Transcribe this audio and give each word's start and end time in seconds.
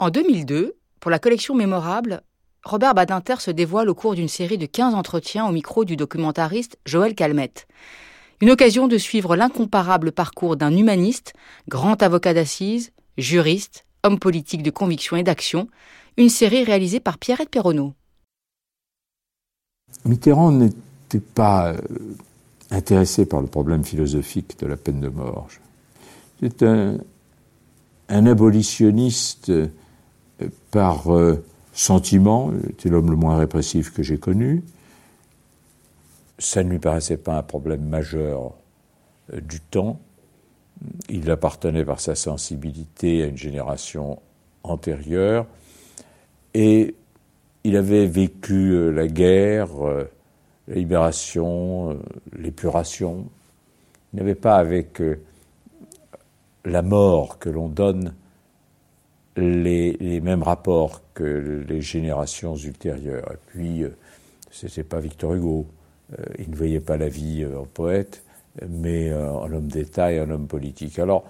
En 0.00 0.10
2002, 0.10 0.74
pour 0.98 1.10
la 1.12 1.20
collection 1.20 1.54
Mémorable, 1.54 2.22
Robert 2.64 2.94
Badinter 2.94 3.36
se 3.38 3.52
dévoile 3.52 3.88
au 3.88 3.94
cours 3.94 4.16
d'une 4.16 4.28
série 4.28 4.58
de 4.58 4.66
15 4.66 4.92
entretiens 4.94 5.46
au 5.46 5.52
micro 5.52 5.84
du 5.84 5.94
documentariste 5.96 6.78
Joël 6.84 7.14
Calmette. 7.14 7.68
Une 8.40 8.50
occasion 8.50 8.88
de 8.88 8.98
suivre 8.98 9.36
l'incomparable 9.36 10.10
parcours 10.10 10.56
d'un 10.56 10.76
humaniste, 10.76 11.32
grand 11.68 12.02
avocat 12.02 12.34
d'assises, 12.34 12.90
juriste, 13.18 13.86
homme 14.02 14.18
politique 14.18 14.64
de 14.64 14.70
conviction 14.70 15.16
et 15.16 15.22
d'action, 15.22 15.68
une 16.16 16.28
série 16.28 16.64
réalisée 16.64 17.00
par 17.00 17.16
Pierrette 17.16 17.50
Perronneau. 17.50 17.94
Mitterrand 20.04 20.50
n'était 20.50 21.20
pas 21.20 21.72
euh, 21.72 21.78
intéressé 22.72 23.26
par 23.26 23.40
le 23.40 23.46
problème 23.46 23.84
philosophique 23.84 24.58
de 24.58 24.66
la 24.66 24.76
peine 24.76 25.00
de 25.00 25.08
mort. 25.08 25.48
C'est 26.40 26.64
un, 26.64 26.98
abolitionniste 28.08 29.50
euh, 29.50 29.68
par 30.70 31.14
euh, 31.14 31.44
sentiment, 31.72 32.52
c'était 32.66 32.88
l'homme 32.88 33.10
le 33.10 33.16
moins 33.16 33.36
répressif 33.38 33.92
que 33.92 34.02
j'ai 34.02 34.18
connu. 34.18 34.62
Ça 36.38 36.62
ne 36.62 36.70
lui 36.70 36.78
paraissait 36.78 37.16
pas 37.16 37.36
un 37.36 37.42
problème 37.42 37.84
majeur 37.84 38.54
du 39.32 39.60
temps. 39.60 40.00
Il 41.08 41.30
appartenait 41.30 41.84
par 41.84 42.00
sa 42.00 42.14
sensibilité 42.14 43.22
à 43.22 43.26
une 43.26 43.36
génération 43.36 44.18
antérieure 44.64 45.46
et 46.54 46.94
il 47.64 47.76
avait 47.76 48.06
vécu 48.06 48.72
euh, 48.72 48.90
la 48.90 49.08
guerre, 49.08 49.86
euh, 49.86 50.04
la 50.68 50.74
libération, 50.74 51.90
euh, 51.90 51.94
l'épuration. 52.36 53.26
Il 54.12 54.18
n'avait 54.18 54.34
pas 54.34 54.56
avec 54.56 55.02
la 56.64 56.82
mort 56.82 57.40
que 57.40 57.48
l'on 57.48 57.68
donne 57.68 58.14
les, 59.36 60.20
mêmes 60.20 60.42
rapports 60.42 61.00
que 61.14 61.64
les 61.68 61.80
générations 61.80 62.56
ultérieures. 62.56 63.32
Et 63.32 63.38
puis, 63.46 63.84
ce 64.50 64.66
n'était 64.66 64.84
pas 64.84 65.00
Victor 65.00 65.34
Hugo. 65.34 65.66
il 66.38 66.50
ne 66.50 66.56
voyait 66.56 66.80
pas 66.80 66.96
la 66.96 67.08
vie 67.08 67.44
en 67.44 67.64
poète, 67.64 68.22
mais 68.68 69.12
en 69.12 69.52
homme 69.52 69.68
d'État 69.68 70.12
et 70.12 70.20
en 70.20 70.30
homme 70.30 70.46
politique. 70.46 70.98
Alors, 70.98 71.24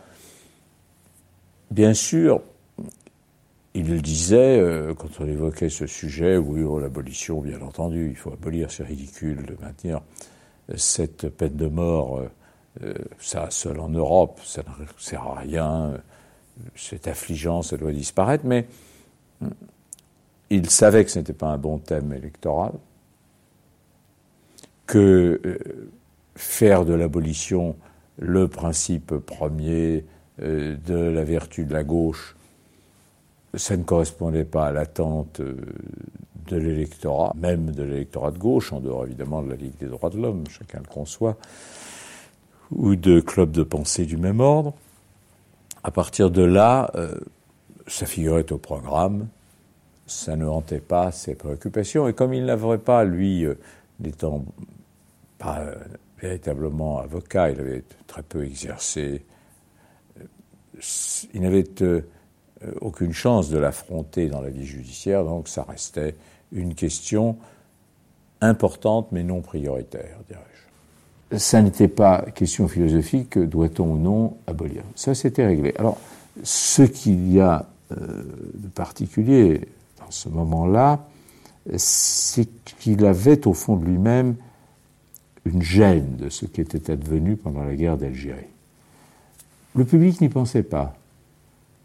bien 1.70 1.94
sûr, 1.94 2.40
il 3.74 3.88
le 3.90 4.00
disait, 4.00 4.60
euh, 4.60 4.94
quand 4.94 5.20
on 5.20 5.26
évoquait 5.26 5.68
ce 5.68 5.86
sujet, 5.86 6.36
oui, 6.36 6.62
oh, 6.62 6.78
l'abolition, 6.78 7.40
bien 7.40 7.60
entendu, 7.60 8.08
il 8.08 8.16
faut 8.16 8.32
abolir, 8.32 8.70
c'est 8.70 8.84
ridicule 8.84 9.44
de 9.44 9.56
maintenir 9.60 10.00
euh, 10.70 10.76
cette 10.76 11.28
peine 11.28 11.56
de 11.56 11.66
mort, 11.66 12.22
euh, 12.82 12.94
ça 13.18 13.50
seul 13.50 13.80
en 13.80 13.88
Europe, 13.88 14.40
ça 14.44 14.62
ne 14.62 14.84
sert 14.96 15.22
à 15.22 15.40
rien, 15.40 15.94
c'est 16.74 17.08
affligeant, 17.08 17.62
ça 17.62 17.76
doit 17.76 17.92
disparaître, 17.92 18.44
mais 18.44 18.66
il 20.50 20.70
savait 20.70 21.04
que 21.04 21.10
ce 21.10 21.18
n'était 21.18 21.32
pas 21.32 21.48
un 21.48 21.58
bon 21.58 21.78
thème 21.78 22.12
électoral, 22.12 22.72
que 24.86 25.40
faire 26.36 26.84
de 26.84 26.94
l'abolition 26.94 27.76
le 28.18 28.48
principe 28.48 29.16
premier 29.16 30.04
de 30.38 30.94
la 30.94 31.24
vertu 31.24 31.64
de 31.64 31.72
la 31.72 31.84
gauche, 31.84 32.36
ça 33.56 33.76
ne 33.76 33.82
correspondait 33.82 34.44
pas 34.44 34.66
à 34.66 34.72
l'attente 34.72 35.40
euh, 35.40 35.56
de 36.48 36.56
l'électorat, 36.56 37.32
même 37.36 37.70
de 37.70 37.82
l'électorat 37.82 38.30
de 38.30 38.38
gauche, 38.38 38.72
en 38.72 38.80
dehors 38.80 39.06
évidemment 39.06 39.42
de 39.42 39.50
la 39.50 39.56
Ligue 39.56 39.76
des 39.80 39.86
droits 39.86 40.10
de 40.10 40.18
l'homme, 40.18 40.44
chacun 40.48 40.78
le 40.78 40.86
conçoit, 40.86 41.36
ou 42.70 42.96
de 42.96 43.20
clubs 43.20 43.50
de 43.50 43.62
pensée 43.62 44.04
du 44.04 44.16
même 44.16 44.40
ordre. 44.40 44.74
À 45.84 45.90
partir 45.90 46.30
de 46.30 46.42
là, 46.42 46.90
euh, 46.94 47.14
ça 47.86 48.06
figurait 48.06 48.50
au 48.50 48.56
programme, 48.56 49.28
ça 50.06 50.34
ne 50.34 50.46
hantait 50.46 50.80
pas 50.80 51.12
ses 51.12 51.34
préoccupations, 51.34 52.08
et 52.08 52.14
comme 52.14 52.32
il 52.32 52.46
n'avait 52.46 52.78
pas, 52.78 53.04
lui, 53.04 53.44
euh, 53.44 53.54
n'étant 54.00 54.46
pas 55.38 55.62
véritablement 56.22 57.00
avocat, 57.00 57.50
il 57.50 57.60
avait 57.60 57.84
très 58.06 58.22
peu 58.22 58.44
exercé, 58.44 59.26
il 61.34 61.42
n'avait 61.42 61.64
euh, 61.82 62.00
aucune 62.80 63.12
chance 63.12 63.50
de 63.50 63.58
l'affronter 63.58 64.28
dans 64.28 64.40
la 64.40 64.48
vie 64.48 64.64
judiciaire, 64.64 65.24
donc 65.24 65.48
ça 65.48 65.64
restait 65.64 66.14
une 66.50 66.74
question 66.74 67.36
importante 68.40 69.12
mais 69.12 69.22
non 69.22 69.42
prioritaire, 69.42 70.18
dirais-je. 70.28 70.53
Ça 71.36 71.62
n'était 71.62 71.88
pas 71.88 72.24
question 72.34 72.68
philosophique, 72.68 73.38
doit-on 73.38 73.92
ou 73.92 73.98
non 73.98 74.36
abolir 74.46 74.82
Ça, 74.94 75.14
c'était 75.14 75.46
réglé. 75.46 75.74
Alors, 75.78 75.98
ce 76.42 76.82
qu'il 76.82 77.32
y 77.32 77.40
a 77.40 77.66
euh, 77.92 78.22
de 78.54 78.68
particulier 78.68 79.60
dans 79.98 80.10
ce 80.10 80.28
moment-là, 80.28 81.06
c'est 81.76 82.48
qu'il 82.64 83.04
avait 83.06 83.46
au 83.46 83.54
fond 83.54 83.76
de 83.76 83.84
lui-même 83.84 84.36
une 85.44 85.62
gêne 85.62 86.16
de 86.16 86.28
ce 86.28 86.46
qui 86.46 86.60
était 86.60 86.90
advenu 86.90 87.36
pendant 87.36 87.64
la 87.64 87.74
guerre 87.74 87.96
d'Algérie. 87.96 88.46
Le 89.74 89.84
public 89.84 90.20
n'y 90.20 90.28
pensait 90.28 90.62
pas 90.62 90.96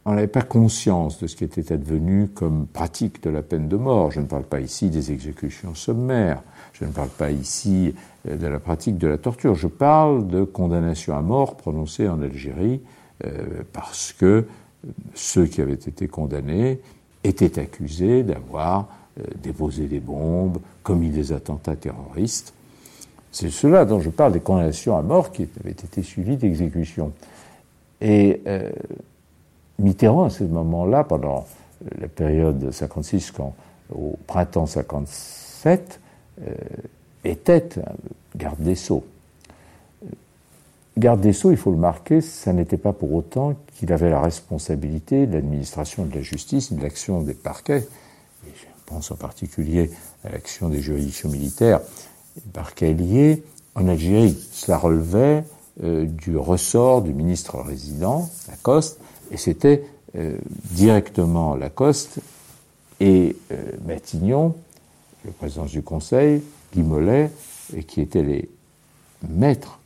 on 0.09 0.13
n'avait 0.13 0.27
pas 0.27 0.41
conscience 0.41 1.19
de 1.19 1.27
ce 1.27 1.35
qui 1.35 1.43
était 1.43 1.71
advenu 1.71 2.29
comme 2.29 2.65
pratique 2.65 3.21
de 3.21 3.29
la 3.29 3.43
peine 3.43 3.67
de 3.67 3.77
mort. 3.77 4.09
Je 4.09 4.19
ne 4.21 4.25
parle 4.25 4.43
pas 4.43 4.59
ici 4.59 4.89
des 4.89 5.11
exécutions 5.11 5.75
sommaires, 5.75 6.41
je 6.73 6.85
ne 6.85 6.89
parle 6.89 7.09
pas 7.09 7.29
ici 7.29 7.93
euh, 8.27 8.35
de 8.35 8.47
la 8.47 8.59
pratique 8.59 8.97
de 8.97 9.07
la 9.07 9.19
torture, 9.19 9.53
je 9.53 9.67
parle 9.67 10.27
de 10.27 10.43
condamnations 10.43 11.15
à 11.15 11.21
mort 11.21 11.57
prononcées 11.57 12.09
en 12.09 12.23
Algérie 12.23 12.81
euh, 13.23 13.61
parce 13.71 14.11
que 14.11 14.25
euh, 14.25 14.91
ceux 15.13 15.45
qui 15.45 15.61
avaient 15.61 15.73
été 15.73 16.07
condamnés 16.07 16.79
étaient 17.23 17.59
accusés 17.59 18.23
d'avoir 18.23 18.87
déposé 19.43 19.87
des 19.87 19.99
bombes, 19.99 20.59
commis 20.81 21.09
des 21.09 21.33
attentats 21.33 21.75
terroristes. 21.75 22.53
C'est 23.31 23.49
cela 23.49 23.83
dont 23.83 23.99
je 23.99 24.09
parle, 24.09 24.31
des 24.31 24.39
condamnations 24.39 24.97
à 24.97 25.01
mort 25.01 25.33
qui 25.33 25.45
avaient 25.59 25.71
été 25.71 26.01
suivies 26.01 26.37
d'exécutions. 26.37 27.11
Et 27.99 28.41
Mitterrand, 29.79 30.25
à 30.25 30.29
ce 30.29 30.43
moment-là, 30.43 31.03
pendant 31.03 31.45
la 31.99 32.07
période 32.07 32.71
56, 32.71 33.31
quand, 33.31 33.53
au 33.93 34.17
printemps 34.27 34.65
57, 34.65 35.99
euh, 36.41 36.53
était 37.23 37.69
garde 38.35 38.59
des 38.59 38.75
Sceaux. 38.75 39.05
Garde 40.97 41.21
des 41.21 41.33
Sceaux, 41.33 41.51
il 41.51 41.57
faut 41.57 41.71
le 41.71 41.77
marquer, 41.77 42.21
ça 42.21 42.51
n'était 42.53 42.77
pas 42.77 42.93
pour 42.93 43.13
autant 43.13 43.55
qu'il 43.75 43.93
avait 43.93 44.09
la 44.09 44.21
responsabilité 44.21 45.27
de 45.27 45.33
l'administration 45.33 46.05
de 46.05 46.13
la 46.13 46.21
justice, 46.21 46.73
de 46.73 46.81
l'action 46.81 47.21
des 47.21 47.33
parquets. 47.33 47.87
Et 48.47 48.51
je 48.53 48.65
pense 48.85 49.11
en 49.11 49.15
particulier 49.15 49.91
à 50.25 50.29
l'action 50.29 50.69
des 50.69 50.81
juridictions 50.81 51.29
militaires, 51.29 51.79
parquets 52.53 52.93
liés 52.93 53.43
en 53.75 53.87
Algérie. 53.87 54.37
Cela 54.51 54.77
relevait 54.77 55.43
euh, 55.83 56.05
du 56.05 56.35
ressort 56.35 57.01
du 57.01 57.13
ministre 57.13 57.57
résident, 57.59 58.29
Lacoste, 58.49 58.99
et 59.31 59.37
c'était 59.37 59.83
euh, 60.15 60.37
directement 60.71 61.55
Lacoste 61.55 62.19
et 62.99 63.35
euh, 63.51 63.71
Matignon, 63.85 64.55
le 65.23 65.31
président 65.31 65.65
du 65.65 65.81
Conseil, 65.81 66.41
Guy 66.73 66.81
Mollet, 66.81 67.31
et 67.75 67.83
qui 67.83 68.01
étaient 68.01 68.23
les 68.23 68.49
maîtres 69.27 69.79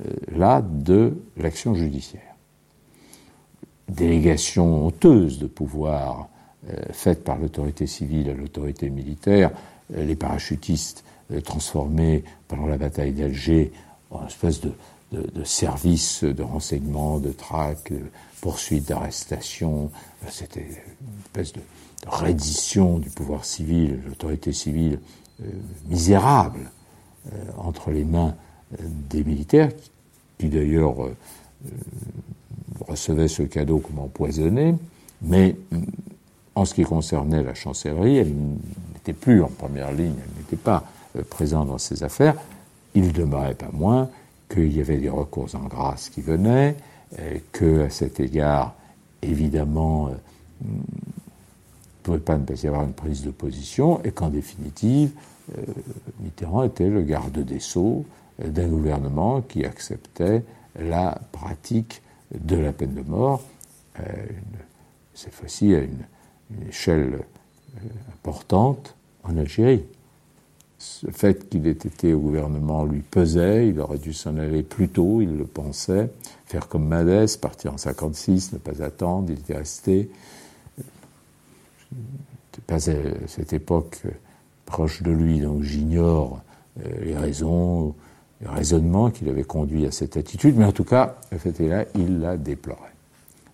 euh, 0.00 0.12
là 0.36 0.62
de 0.62 1.16
l'action 1.36 1.74
judiciaire. 1.74 2.22
Délégation 3.88 4.86
honteuse 4.86 5.38
de 5.38 5.46
pouvoir 5.46 6.28
faite 6.92 7.24
par 7.24 7.38
l'autorité 7.38 7.86
civile 7.86 8.28
à 8.28 8.34
l'autorité 8.34 8.90
militaire, 8.90 9.50
les 9.92 10.14
parachutistes 10.14 11.04
transformés 11.42 12.22
pendant 12.48 12.66
la 12.66 12.76
bataille 12.76 13.12
d'Alger 13.12 13.72
en 14.10 14.26
espèce 14.26 14.60
de, 14.60 14.70
de, 15.12 15.22
de 15.22 15.44
service 15.44 16.24
de 16.24 16.42
renseignement, 16.42 17.18
de 17.18 17.32
traque, 17.32 17.92
poursuite, 18.40 18.88
d'arrestation. 18.88 19.90
C'était 20.28 20.60
une 20.60 21.20
espèce 21.24 21.52
de, 21.52 21.60
reddition 22.06 22.98
du 22.98 23.10
pouvoir 23.10 23.44
civil, 23.44 24.00
de 24.02 24.08
l'autorité 24.08 24.52
civile 24.52 24.98
euh, 25.42 25.50
misérable 25.88 26.70
euh, 27.32 27.36
entre 27.58 27.90
les 27.90 28.04
mains 28.04 28.34
euh, 28.72 28.84
des 29.10 29.22
militaires, 29.22 29.70
qui, 30.38 30.48
d'ailleurs 30.48 30.94
recevaient 32.88 33.28
ce 33.28 33.42
cadeau 33.42 33.78
comme 33.78 33.98
empoisonné, 33.98 34.74
mais 35.20 35.54
en 36.54 36.64
ce 36.64 36.72
qui 36.72 36.84
concernait 36.84 37.42
la 37.42 37.52
chancellerie, 37.52 38.16
elle 38.16 38.32
n'était 38.94 39.12
plus 39.12 39.42
en 39.42 39.48
première 39.48 39.92
ligne, 39.92 40.14
elle 40.16 40.38
n'était 40.38 40.56
pas 40.56 40.84
présente 41.28 41.68
dans 41.68 41.76
ces 41.76 42.02
affaires. 42.02 42.36
Il 42.94 43.12
demeurait 43.12 43.54
pas 43.54 43.68
moins 43.74 44.08
qu'il 44.50 44.76
y 44.76 44.80
avait 44.80 44.98
des 44.98 45.08
recours 45.08 45.54
en 45.54 45.66
grâce 45.66 46.10
qui 46.10 46.20
venaient, 46.20 46.76
euh, 47.18 47.38
que 47.52 47.84
à 47.84 47.90
cet 47.90 48.20
égard, 48.20 48.74
évidemment, 49.22 50.08
euh, 50.08 50.10
il 50.62 50.76
ne 50.76 50.82
pouvait 52.02 52.18
pas 52.18 52.36
ne 52.36 52.44
pas 52.44 52.60
y 52.62 52.66
avoir 52.66 52.84
une 52.84 52.92
prise 52.92 53.22
de 53.22 53.30
position, 53.30 54.02
et 54.02 54.10
qu'en 54.10 54.28
définitive, 54.28 55.12
euh, 55.56 55.62
Mitterrand 56.20 56.64
était 56.64 56.88
le 56.88 57.02
garde 57.02 57.38
des 57.38 57.60
sceaux 57.60 58.04
d'un 58.42 58.68
gouvernement 58.68 59.42
qui 59.42 59.64
acceptait 59.64 60.42
la 60.78 61.20
pratique 61.32 62.02
de 62.34 62.56
la 62.56 62.72
peine 62.72 62.94
de 62.94 63.02
mort, 63.02 63.42
cette 65.14 65.34
fois-ci 65.34 65.74
à 65.74 65.80
une 65.80 66.68
échelle 66.68 67.18
importante 68.14 68.94
en 69.24 69.36
Algérie. 69.36 69.84
Le 71.02 71.12
fait 71.12 71.48
qu'il 71.48 71.66
ait 71.66 71.72
été 71.72 72.14
au 72.14 72.20
gouvernement 72.20 72.84
lui 72.84 73.00
pesait, 73.00 73.68
il 73.68 73.80
aurait 73.80 73.98
dû 73.98 74.14
s'en 74.14 74.36
aller 74.38 74.62
plus 74.62 74.88
tôt, 74.88 75.20
il 75.20 75.36
le 75.36 75.44
pensait, 75.44 76.10
faire 76.46 76.68
comme 76.68 76.86
Madès, 76.86 77.36
partir 77.38 77.74
en 77.74 77.76
56, 77.76 78.54
ne 78.54 78.58
pas 78.58 78.82
attendre, 78.82 79.30
il 79.30 79.38
était 79.38 79.56
resté. 79.56 80.10
pas 82.66 82.76
à 82.76 82.78
cette 83.26 83.52
époque 83.52 84.02
proche 84.64 85.02
de 85.02 85.10
lui, 85.10 85.40
donc 85.40 85.62
j'ignore 85.62 86.40
les 87.02 87.14
raisons, 87.14 87.94
les 88.40 88.48
raisonnements 88.48 89.10
qui 89.10 89.24
l'avaient 89.24 89.44
conduit 89.44 89.86
à 89.86 89.90
cette 89.90 90.16
attitude, 90.16 90.56
mais 90.56 90.64
en 90.64 90.72
tout 90.72 90.84
cas, 90.84 91.16
le 91.30 91.68
là, 91.68 91.84
il 91.94 92.20
la 92.20 92.36
déplorait. 92.36 92.94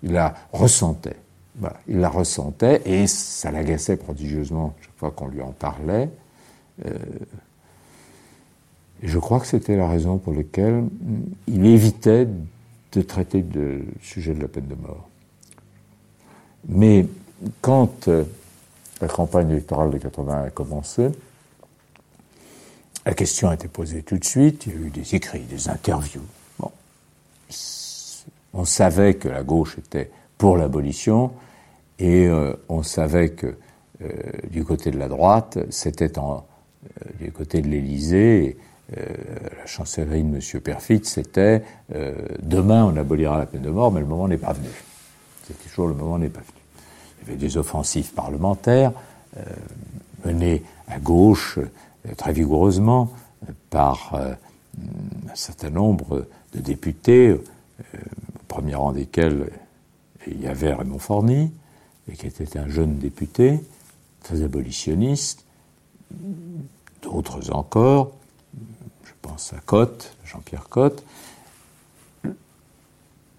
Il 0.02 0.12
la 0.12 0.34
ressentait. 0.52 1.16
il 1.88 1.98
la 1.98 2.08
ressentait 2.08 2.82
et 2.84 3.06
ça 3.06 3.50
l'agaçait 3.50 3.96
prodigieusement 3.96 4.74
chaque 4.80 4.96
fois 4.96 5.10
qu'on 5.10 5.28
lui 5.28 5.42
en 5.42 5.52
parlait. 5.52 6.08
Euh, 6.84 6.98
je 9.02 9.18
crois 9.18 9.40
que 9.40 9.46
c'était 9.46 9.76
la 9.76 9.88
raison 9.88 10.18
pour 10.18 10.32
laquelle 10.32 10.84
il 11.46 11.66
évitait 11.66 12.28
de 12.92 13.02
traiter 13.02 13.44
le 13.54 13.84
sujet 14.02 14.34
de 14.34 14.40
la 14.40 14.48
peine 14.48 14.66
de 14.66 14.74
mort. 14.74 15.08
Mais 16.68 17.06
quand 17.60 18.08
euh, 18.08 18.24
la 19.00 19.08
campagne 19.08 19.50
électorale 19.50 19.90
de 19.90 19.98
80 19.98 20.44
a 20.44 20.50
commencé, 20.50 21.10
la 23.04 23.14
question 23.14 23.48
a 23.50 23.54
été 23.54 23.68
posée 23.68 24.02
tout 24.02 24.18
de 24.18 24.24
suite, 24.24 24.66
il 24.66 24.72
y 24.72 24.76
a 24.76 24.78
eu 24.86 24.90
des 24.90 25.14
écrits, 25.14 25.40
des 25.40 25.68
interviews. 25.68 26.24
Bon. 26.58 26.72
On 28.54 28.64
savait 28.64 29.14
que 29.14 29.28
la 29.28 29.42
gauche 29.42 29.78
était 29.78 30.10
pour 30.38 30.56
l'abolition 30.56 31.32
et 31.98 32.26
euh, 32.26 32.54
on 32.68 32.82
savait 32.82 33.30
que 33.30 33.56
du 34.50 34.62
côté 34.62 34.90
de 34.90 34.98
la 34.98 35.08
droite, 35.08 35.56
c'était 35.70 36.18
en, 36.18 36.44
du 37.20 37.32
côté 37.32 37.62
de 37.62 37.68
l'Élysée, 37.68 38.56
la 38.94 39.66
chancellerie 39.66 40.22
de 40.22 40.36
M. 40.36 40.60
Perfit, 40.60 41.04
c'était 41.04 41.62
demain 42.42 42.84
on 42.84 42.96
abolira 42.96 43.38
la 43.38 43.46
peine 43.46 43.62
de 43.62 43.70
mort, 43.70 43.90
mais 43.90 44.00
le 44.00 44.06
moment 44.06 44.28
n'est 44.28 44.38
pas 44.38 44.52
venu. 44.52 44.68
C'était 45.44 45.68
toujours 45.68 45.88
le 45.88 45.94
moment 45.94 46.18
n'est 46.18 46.28
pas 46.28 46.40
venu. 46.40 46.50
Il 47.18 47.26
y 47.26 47.30
avait 47.30 47.38
des 47.38 47.56
offensives 47.56 48.12
parlementaires 48.12 48.92
menées 50.24 50.62
à 50.88 50.98
gauche 50.98 51.58
très 52.16 52.32
vigoureusement 52.32 53.10
par 53.70 54.14
un 54.14 55.34
certain 55.34 55.70
nombre 55.70 56.26
de 56.54 56.60
députés, 56.60 57.32
au 57.32 57.42
premier 58.46 58.76
rang 58.76 58.92
desquels 58.92 59.50
il 60.28 60.40
y 60.40 60.46
avait 60.46 60.72
Raymond 60.72 60.98
Forny, 60.98 61.52
qui 62.16 62.26
était 62.26 62.56
un 62.56 62.68
jeune 62.68 62.98
député, 62.98 63.60
très 64.22 64.42
abolitionniste, 64.42 65.44
d'autres 67.02 67.52
encore, 67.52 68.12
je 69.04 69.12
pense 69.22 69.52
à 69.52 69.58
Cotte, 69.64 70.14
Jean-Pierre 70.24 70.68
Cotte. 70.68 71.02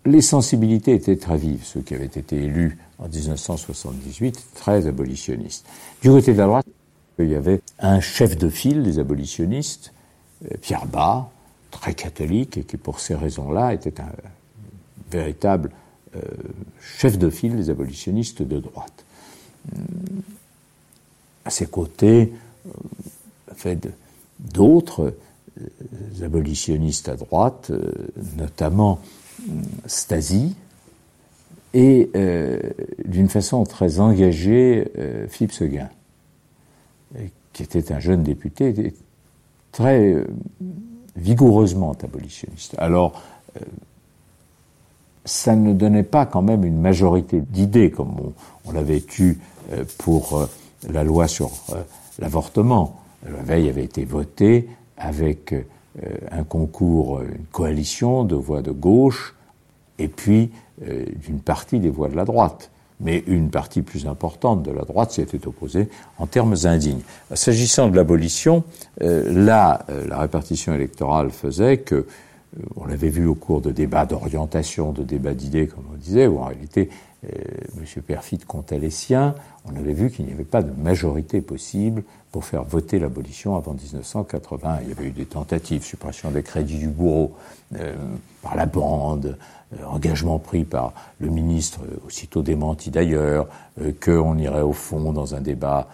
Les 0.05 0.21
sensibilités 0.21 0.93
étaient 0.93 1.17
très 1.17 1.37
vives, 1.37 1.65
ceux 1.65 1.81
qui 1.81 1.93
avaient 1.93 2.05
été 2.05 2.37
élus 2.37 2.77
en 2.97 3.09
1978, 3.09 4.47
très 4.55 4.87
abolitionnistes. 4.87 5.65
Du 6.01 6.09
côté 6.09 6.33
de 6.33 6.37
la 6.37 6.45
droite, 6.45 6.65
il 7.19 7.29
y 7.29 7.35
avait 7.35 7.61
un 7.79 7.99
chef 7.99 8.37
de 8.37 8.49
file 8.49 8.83
des 8.83 8.99
abolitionnistes, 8.99 9.93
euh, 10.45 10.55
Pierre 10.61 10.85
Bas, 10.85 11.29
très 11.71 11.93
catholique, 11.93 12.57
et 12.57 12.63
qui 12.63 12.77
pour 12.77 12.99
ces 12.99 13.15
raisons-là 13.15 13.73
était 13.73 13.99
un 13.99 14.11
véritable 15.11 15.71
euh, 16.15 16.19
chef 16.79 17.17
de 17.17 17.29
file 17.29 17.55
des 17.55 17.69
abolitionnistes 17.69 18.41
de 18.41 18.59
droite. 18.59 19.05
À 21.43 21.49
ses 21.49 21.65
côtés, 21.65 22.33
euh, 22.65 22.71
fait 23.57 23.89
d'autres 24.39 25.13
euh, 25.61 26.25
abolitionnistes 26.25 27.09
à 27.09 27.15
droite, 27.15 27.71
notamment 28.37 28.99
Stasi, 29.85 30.55
et 31.73 32.09
d'une 33.05 33.29
façon 33.29 33.63
très 33.65 33.99
engagée, 33.99 34.91
Philippe 35.29 35.51
Seguin, 35.51 35.89
qui 37.53 37.61
était 37.61 37.91
un 37.91 37.99
jeune 37.99 38.23
député, 38.23 38.93
très 39.71 40.15
vigoureusement 41.15 41.95
abolitionniste. 42.01 42.73
Alors, 42.79 43.21
ça 45.27 45.55
ne 45.55 45.73
donnait 45.73 46.03
pas 46.03 46.25
quand 46.25 46.41
même 46.41 46.63
une 46.63 46.79
majorité 46.79 47.41
d'idées 47.41 47.91
comme 47.91 48.15
on, 48.65 48.71
l'avait 48.71 49.03
eu 49.19 49.37
euh, 49.71 49.83
pour 49.97 50.37
euh, 50.37 50.49
la 50.89 51.03
loi 51.03 51.27
sur 51.27 51.51
euh, 51.69 51.83
l'avortement. 52.19 52.99
La 53.25 53.41
veille 53.43 53.69
avait 53.69 53.83
été 53.83 54.05
votée 54.05 54.69
avec 54.97 55.53
un 56.31 56.43
concours, 56.43 57.21
une 57.21 57.45
coalition 57.51 58.23
de 58.23 58.35
voix 58.35 58.61
de 58.61 58.71
gauche 58.71 59.35
et 59.97 60.07
puis 60.07 60.51
d'une 60.79 61.39
partie 61.39 61.79
des 61.79 61.89
voix 61.89 62.09
de 62.09 62.15
la 62.15 62.25
droite. 62.25 62.69
Mais 62.99 63.23
une 63.27 63.49
partie 63.49 63.81
plus 63.81 64.07
importante 64.07 64.63
de 64.63 64.71
la 64.71 64.83
droite 64.83 65.11
s'y 65.11 65.25
opposée 65.45 65.89
en 66.19 66.27
termes 66.27 66.55
indignes. 66.63 67.01
S'agissant 67.33 67.89
de 67.89 67.95
l'abolition, 67.95 68.63
là, 68.99 69.85
la 70.07 70.19
répartition 70.19 70.73
électorale 70.73 71.31
faisait 71.31 71.77
que 71.77 72.05
euh, 72.55 72.63
on 72.75 72.85
l'avait 72.85 73.09
vu 73.09 73.25
au 73.25 73.35
cours 73.35 73.61
de 73.61 73.71
débats 73.71 74.05
d'orientation, 74.05 74.91
de 74.91 75.03
débats 75.03 75.33
d'idées, 75.33 75.67
comme 75.67 75.85
on 75.93 75.97
disait, 75.97 76.27
où 76.27 76.39
en 76.39 76.45
réalité, 76.45 76.89
euh, 76.89 76.93
M. 77.23 78.01
Perfit 78.05 78.39
comptait 78.39 78.79
les 78.79 78.89
siens. 78.89 79.35
On 79.65 79.75
avait 79.75 79.93
vu 79.93 80.11
qu'il 80.11 80.25
n'y 80.25 80.33
avait 80.33 80.43
pas 80.43 80.61
de 80.61 80.71
majorité 80.71 81.41
possible 81.41 82.03
pour 82.31 82.45
faire 82.45 82.63
voter 82.63 82.99
l'abolition 82.99 83.55
avant 83.55 83.73
1980. 83.73 84.79
Il 84.83 84.89
y 84.89 84.91
avait 84.91 85.07
eu 85.07 85.11
des 85.11 85.25
tentatives, 85.25 85.83
suppression 85.83 86.31
des 86.31 86.43
crédits 86.43 86.77
du 86.77 86.89
bourreau 86.89 87.35
euh, 87.75 87.95
par 88.41 88.55
la 88.55 88.65
bande, 88.65 89.37
engagement 89.85 90.39
pris 90.39 90.63
par 90.63 90.93
le 91.19 91.29
ministre, 91.29 91.81
aussitôt 92.05 92.41
démenti 92.41 92.89
d'ailleurs, 92.89 93.47
qu'on 94.01 94.37
irait 94.37 94.61
au 94.61 94.71
fond 94.71 95.11
dans 95.11 95.35
un 95.35 95.41
débat 95.41 95.89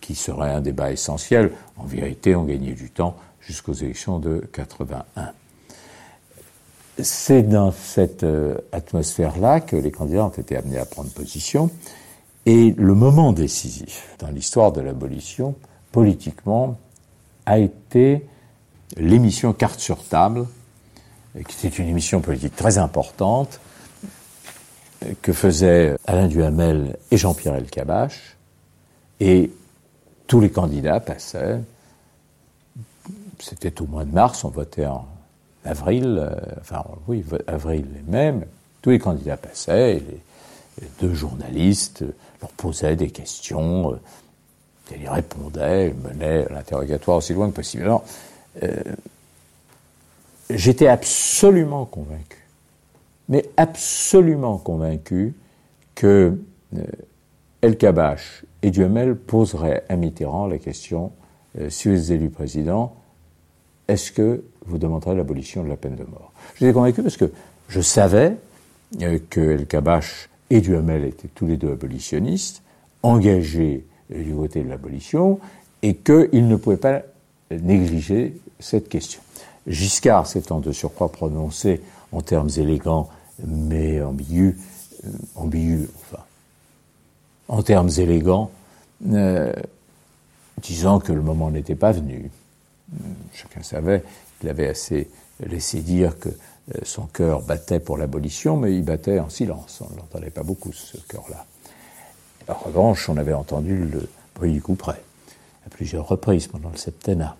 qui 0.00 0.16
serait 0.16 0.50
un 0.50 0.60
débat 0.60 0.90
essentiel. 0.90 1.52
En 1.76 1.84
vérité, 1.84 2.34
on 2.34 2.42
gagnait 2.42 2.72
du 2.72 2.90
temps 2.90 3.16
jusqu'aux 3.40 3.72
élections 3.72 4.18
de 4.18 4.44
81. 4.52 5.30
C'est 7.02 7.42
dans 7.42 7.72
cette 7.72 8.22
euh, 8.22 8.58
atmosphère-là 8.70 9.60
que 9.60 9.74
les 9.74 9.90
candidats 9.90 10.26
ont 10.26 10.28
été 10.28 10.56
amenés 10.56 10.78
à 10.78 10.84
prendre 10.84 11.10
position. 11.10 11.70
Et 12.46 12.72
le 12.76 12.94
moment 12.94 13.32
décisif 13.32 14.14
dans 14.20 14.28
l'histoire 14.28 14.70
de 14.70 14.80
l'abolition, 14.80 15.56
politiquement, 15.90 16.78
a 17.46 17.58
été 17.58 18.26
l'émission 18.96 19.52
Carte 19.52 19.80
sur 19.80 20.04
table, 20.04 20.46
qui 21.48 21.66
était 21.66 21.76
une 21.76 21.88
émission 21.88 22.20
politique 22.20 22.54
très 22.54 22.78
importante, 22.78 23.60
que 25.20 25.32
faisaient 25.32 25.96
Alain 26.06 26.28
Duhamel 26.28 26.96
et 27.10 27.16
Jean-Pierre 27.16 27.56
Elkabach. 27.56 28.36
Et 29.20 29.50
tous 30.26 30.40
les 30.40 30.50
candidats 30.50 31.00
passaient. 31.00 31.60
C'était 33.40 33.82
au 33.82 33.86
mois 33.86 34.04
de 34.04 34.12
mars, 34.12 34.44
on 34.44 34.48
votait 34.48 34.86
en 34.86 35.06
avril, 35.64 36.18
euh, 36.18 36.30
enfin 36.60 36.84
oui, 37.08 37.24
avril 37.46 37.86
même, 38.06 38.44
tous 38.82 38.90
les 38.90 38.98
candidats 38.98 39.36
passaient, 39.36 39.94
les, 39.94 40.20
deux 41.00 41.14
journalistes 41.14 42.04
leur 42.40 42.50
posaient 42.50 42.96
des 42.96 43.10
questions, 43.10 43.92
euh, 43.92 43.96
ils 44.94 45.02
y 45.02 45.08
répondaient, 45.08 45.88
ils 45.88 46.08
menaient 46.08 46.46
l'interrogatoire 46.50 47.18
aussi 47.18 47.32
loin 47.32 47.48
que 47.48 47.54
possible. 47.54 47.90
Euh, 48.62 48.82
j'étais 50.50 50.88
absolument 50.88 51.84
convaincu, 51.86 52.44
mais 53.28 53.48
absolument 53.56 54.58
convaincu 54.58 55.34
que 55.94 56.38
El 57.62 57.78
Kabash 57.78 58.44
et 58.62 58.70
Duhamel 58.70 59.14
poseraient 59.14 59.84
à 59.88 59.96
Mitterrand 59.96 60.48
la 60.48 60.58
question, 60.58 61.12
si 61.68 61.88
vous 61.88 61.94
êtes 61.94 62.10
élu 62.10 62.30
président, 62.30 62.96
est-ce 63.86 64.10
que 64.10 64.42
vous 64.66 64.78
demanderez 64.78 65.14
l'abolition 65.14 65.62
de 65.62 65.68
la 65.68 65.76
peine 65.76 65.96
de 65.96 66.04
mort 66.04 66.32
J'étais 66.56 66.72
convaincu 66.72 67.02
parce 67.02 67.16
que 67.16 67.30
je 67.68 67.80
savais 67.80 68.36
euh, 69.02 69.18
que 69.30 69.40
El 69.40 69.66
Kabash 69.66 70.28
et 70.50 70.60
Duhamel 70.60 71.04
étaient 71.04 71.28
tous 71.28 71.46
les 71.46 71.56
deux 71.56 71.72
abolitionnistes, 71.72 72.62
engagés 73.02 73.84
euh, 74.12 74.22
du 74.22 74.34
côté 74.34 74.62
de 74.62 74.68
l'abolition, 74.68 75.40
et 75.82 75.94
qu'ils 75.94 76.48
ne 76.48 76.56
pouvaient 76.56 76.76
pas 76.76 77.02
négliger 77.50 78.36
cette 78.60 78.88
question. 78.88 79.20
Giscard 79.66 80.26
s'étant 80.26 80.60
de 80.60 80.72
surcroît 80.72 81.10
prononcé 81.10 81.80
en 82.12 82.20
termes 82.20 82.50
élégants, 82.56 83.08
mais 83.46 84.02
ambigus, 84.02 84.54
euh, 85.04 85.08
ambigus 85.36 85.88
enfin, 86.00 86.22
en 87.48 87.62
termes 87.62 87.90
élégants, 87.98 88.50
disant 90.62 91.00
que 91.00 91.12
le 91.12 91.20
moment 91.20 91.50
n'était 91.50 91.74
pas 91.74 91.92
venu, 91.92 92.30
chacun 93.34 93.62
savait 93.62 94.02
qu'il 94.44 94.50
avait 94.50 94.68
assez 94.68 95.08
laissé 95.40 95.80
dire 95.80 96.18
que 96.18 96.28
euh, 96.28 96.78
son 96.82 97.06
cœur 97.06 97.40
battait 97.40 97.80
pour 97.80 97.96
l'abolition, 97.96 98.58
mais 98.58 98.74
il 98.74 98.84
battait 98.84 99.18
en 99.18 99.30
silence. 99.30 99.80
On 99.80 99.92
ne 99.92 99.98
l'entendait 99.98 100.30
pas 100.30 100.42
beaucoup, 100.42 100.72
ce 100.72 100.98
cœur-là. 101.08 101.46
En 102.48 102.54
revanche, 102.54 103.08
on 103.08 103.16
avait 103.16 103.32
entendu 103.32 103.86
le 103.86 104.06
bruit 104.34 104.52
du 104.52 104.60
coup 104.60 104.74
près, 104.74 105.00
à 105.66 105.70
plusieurs 105.70 106.06
reprises 106.06 106.46
pendant 106.46 106.68
le 106.68 106.76
septennat. 106.76 107.36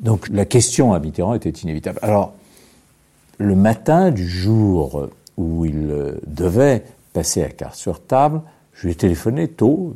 Donc 0.00 0.28
la 0.30 0.44
question 0.44 0.92
à 0.92 0.98
Mitterrand 0.98 1.34
était 1.34 1.50
inévitable. 1.50 2.00
Alors, 2.02 2.34
le 3.38 3.54
matin 3.54 4.10
du 4.10 4.28
jour 4.28 5.08
où 5.36 5.64
il 5.64 5.90
euh, 5.90 6.20
devait 6.26 6.84
passer 7.12 7.44
à 7.44 7.50
carte 7.50 7.76
sur 7.76 8.04
table, 8.04 8.42
je 8.74 8.86
lui 8.86 8.92
ai 8.92 8.96
téléphoné 8.96 9.46
tôt. 9.46 9.94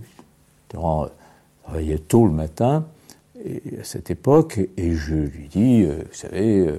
Mitterrand 0.69 1.09
travaillait 1.65 1.99
tôt 1.99 2.25
le 2.25 2.33
matin 2.33 2.87
à 3.81 3.85
cette 3.85 4.11
époque, 4.11 4.61
et 4.77 4.93
je 4.95 5.15
lui 5.15 5.49
dis, 5.49 5.83
euh, 5.83 5.97
vous 6.09 6.15
savez, 6.15 6.59
euh, 6.61 6.79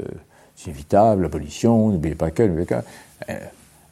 c'est 0.55 0.67
inévitable, 0.67 1.23
l'abolition, 1.23 1.89
n'oubliez 1.89 2.15
pas 2.15 2.31
que, 2.31 2.43
n'oubliez 2.43 2.65
pas 2.65 2.81
que. 2.81 3.33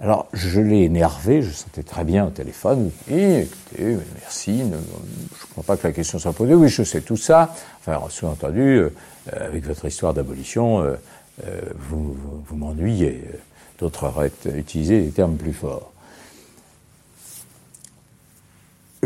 Alors, 0.01 0.27
je 0.33 0.59
l'ai 0.59 0.83
énervé, 0.83 1.41
je 1.41 1.51
sentais 1.51 1.83
très 1.83 2.03
bien 2.03 2.27
au 2.27 2.29
téléphone. 2.29 2.91
Et 3.09 3.41
écoutez, 3.41 3.97
merci, 4.19 4.59
je 4.59 4.65
ne 4.65 5.51
crois 5.51 5.63
pas 5.63 5.77
que 5.77 5.87
la 5.87 5.93
question 5.93 6.19
soit 6.19 6.33
posée. 6.33 6.53
Oui, 6.53 6.67
je 6.67 6.83
sais 6.83 6.99
tout 6.99 7.15
ça. 7.15 7.55
Enfin, 7.79 8.01
sous-entendu, 8.09 8.59
euh, 8.61 8.89
avec 9.33 9.65
votre 9.65 9.85
histoire 9.85 10.13
d'abolition, 10.13 10.81
euh, 10.81 10.95
euh, 11.47 11.61
vous, 11.89 12.15
vous, 12.45 12.55
m'ennuyez. 12.57 13.23
D'autres 13.79 14.07
auraient 14.07 14.31
utilisé 14.53 15.01
des 15.01 15.11
termes 15.11 15.37
plus 15.37 15.53
forts. 15.53 15.91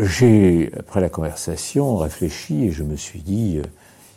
J'ai, 0.00 0.72
après 0.78 1.00
la 1.00 1.08
conversation, 1.08 1.96
réfléchi 1.96 2.64
et 2.64 2.70
je 2.72 2.82
me 2.82 2.96
suis 2.96 3.20
dit, 3.20 3.60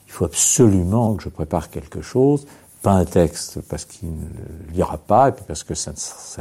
il 0.07 0.11
faut 0.11 0.25
absolument 0.25 1.15
que 1.15 1.23
je 1.23 1.29
prépare 1.29 1.69
quelque 1.69 2.01
chose 2.01 2.45
pas 2.83 2.91
un 2.91 3.05
texte 3.05 3.61
parce 3.69 3.85
qu'il 3.85 4.09
ne 4.09 4.73
lira 4.73 4.97
pas 4.97 5.29
et 5.29 5.31
puis 5.31 5.45
parce 5.47 5.63
que 5.63 5.73
ça, 5.73 5.93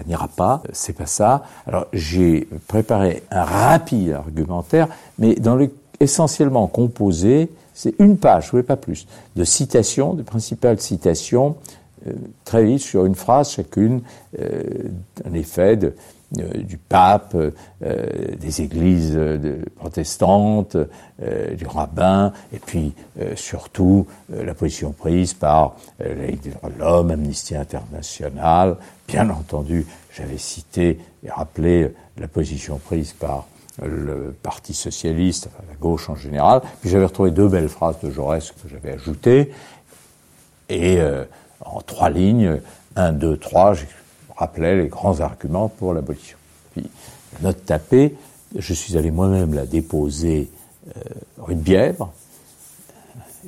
n'ira 0.06 0.28
pas. 0.28 0.62
C'est 0.72 0.92
pas 0.92 1.06
ça. 1.06 1.44
Alors 1.66 1.86
j'ai 1.92 2.48
préparé 2.66 3.22
un 3.30 3.44
rapide 3.44 4.12
argumentaire, 4.12 4.88
mais 5.18 5.36
dans 5.36 5.54
le 5.54 5.70
essentiellement 6.00 6.66
composé, 6.66 7.48
c'est 7.74 7.94
une 8.00 8.18
page, 8.18 8.46
je 8.46 8.50
voulais 8.50 8.64
pas 8.64 8.76
plus, 8.76 9.06
de 9.36 9.44
citations, 9.44 10.14
de 10.14 10.22
principales 10.22 10.80
citations, 10.80 11.54
euh, 12.08 12.12
très 12.44 12.64
vite 12.64 12.80
sur 12.80 13.06
une 13.06 13.14
phrase 13.14 13.50
chacune, 13.50 14.02
euh, 14.40 14.62
en 15.24 15.32
effet, 15.32 15.76
de, 15.76 15.86
euh, 15.86 15.90
du 16.32 16.78
pape, 16.78 17.34
euh, 17.34 18.36
des 18.38 18.62
églises 18.62 19.18
protestantes, 19.76 20.76
euh, 21.22 21.54
du 21.54 21.66
rabbin, 21.66 22.32
et 22.52 22.58
puis 22.58 22.94
surtout 23.36 24.06
la 24.30 24.54
position 24.54 24.92
prise 24.92 25.34
par 25.34 25.76
l'homme, 26.78 27.10
Amnesty 27.10 27.54
International. 27.54 28.76
Bien 29.06 29.28
entendu, 29.30 29.86
j'avais 30.14 30.38
cité 30.38 30.98
et 31.24 31.30
rappelé 31.30 31.92
la 32.18 32.28
position 32.28 32.78
prise 32.78 33.12
par 33.12 33.46
le 33.82 34.34
Parti 34.42 34.74
socialiste, 34.74 35.48
la 35.68 35.74
gauche 35.76 36.08
en 36.08 36.16
général. 36.16 36.62
Puis 36.80 36.90
j'avais 36.90 37.06
retrouvé 37.06 37.30
deux 37.30 37.48
belles 37.48 37.68
phrases 37.68 38.00
de 38.02 38.10
Jaurès 38.10 38.50
que 38.50 38.68
j'avais 38.68 38.94
ajoutées. 38.94 39.52
Et 40.68 40.98
en 41.64 41.80
trois 41.80 42.10
lignes, 42.10 42.60
un, 42.96 43.12
deux, 43.12 43.36
trois, 43.36 43.74
rappelait 44.36 44.76
les 44.76 44.88
grands 44.88 45.20
arguments 45.20 45.68
pour 45.68 45.94
l'abolition. 45.94 46.38
Puis, 46.72 46.88
note 47.40 47.64
tapée, 47.64 48.14
je 48.56 48.74
suis 48.74 48.96
allé 48.96 49.10
moi-même 49.10 49.54
la 49.54 49.66
déposer 49.66 50.50
euh, 50.96 51.00
rue 51.38 51.54
de 51.54 51.60
Bièvre, 51.60 52.12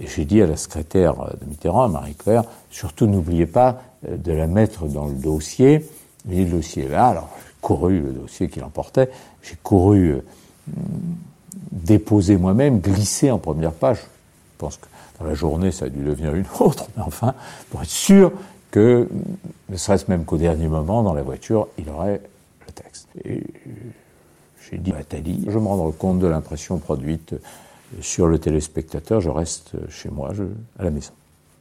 et 0.00 0.06
j'ai 0.06 0.24
dit 0.24 0.42
à 0.42 0.46
la 0.46 0.56
secrétaire 0.56 1.14
de 1.40 1.46
Mitterrand, 1.46 1.84
à 1.84 1.88
Marie-Claire, 1.88 2.44
surtout 2.70 3.06
n'oubliez 3.06 3.46
pas 3.46 3.82
euh, 4.08 4.16
de 4.16 4.32
la 4.32 4.46
mettre 4.46 4.86
dans 4.86 5.06
le 5.06 5.14
dossier. 5.14 5.88
Et 6.30 6.44
le 6.44 6.50
dossier 6.50 6.84
est 6.84 6.88
là, 6.88 7.08
alors 7.08 7.28
j'ai 7.46 7.54
couru 7.60 8.00
le 8.00 8.12
dossier 8.12 8.48
qui 8.48 8.60
l'emportait, 8.60 9.10
j'ai 9.42 9.56
couru 9.62 10.12
euh, 10.12 10.24
déposer 11.70 12.36
moi-même, 12.36 12.80
glisser 12.80 13.30
en 13.30 13.38
première 13.38 13.72
page. 13.72 13.98
Je 13.98 14.58
pense 14.58 14.76
que 14.76 14.86
dans 15.20 15.26
la 15.26 15.34
journée, 15.34 15.70
ça 15.70 15.84
a 15.84 15.88
dû 15.88 16.02
devenir 16.02 16.34
une 16.34 16.46
autre, 16.60 16.88
mais 16.96 17.02
enfin, 17.02 17.34
pour 17.70 17.82
être 17.82 17.90
sûr 17.90 18.32
que, 18.74 19.08
ne 19.68 19.76
serait-ce 19.76 20.06
même 20.10 20.24
qu'au 20.24 20.36
dernier 20.36 20.66
moment, 20.66 21.04
dans 21.04 21.14
la 21.14 21.22
voiture, 21.22 21.68
il 21.78 21.88
aurait 21.90 22.20
le 22.66 22.72
texte. 22.72 23.06
Et 23.24 23.44
j'ai 24.68 24.78
dit 24.78 24.90
à 24.90 24.96
Nathalie, 24.96 25.44
je 25.46 25.56
me 25.60 25.68
rends 25.68 25.92
compte 25.92 26.18
de 26.18 26.26
l'impression 26.26 26.78
produite 26.78 27.36
sur 28.00 28.26
le 28.26 28.36
téléspectateur, 28.40 29.20
je 29.20 29.30
reste 29.30 29.76
chez 29.88 30.10
moi, 30.10 30.32
à 30.76 30.82
la 30.82 30.90
maison. 30.90 31.12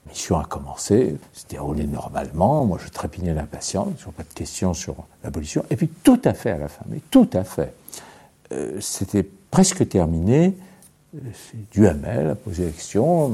Mission 0.07 0.39
a 0.39 0.45
commencé, 0.45 1.15
c'était 1.33 1.57
déroulé 1.57 1.85
normalement, 1.85 2.65
moi 2.65 2.79
je 2.83 2.89
trépignais 2.89 3.35
d'impatience, 3.35 3.95
toujours 3.97 4.13
pas 4.13 4.23
de 4.23 4.33
questions 4.33 4.73
sur 4.73 4.95
l'abolition, 5.23 5.63
et 5.69 5.75
puis 5.75 5.89
tout 5.89 6.19
à 6.25 6.33
fait 6.33 6.49
à 6.49 6.57
la 6.57 6.67
fin, 6.67 6.83
mais 6.89 6.99
tout 7.11 7.29
à 7.33 7.43
fait. 7.43 7.75
Euh, 8.53 8.81
c'était 8.81 9.23
presque 9.51 9.87
terminé, 9.87 10.55
Duhamel 11.71 12.29
a 12.29 12.35
posé 12.35 12.65
la 12.65 12.71
question, 12.71 13.33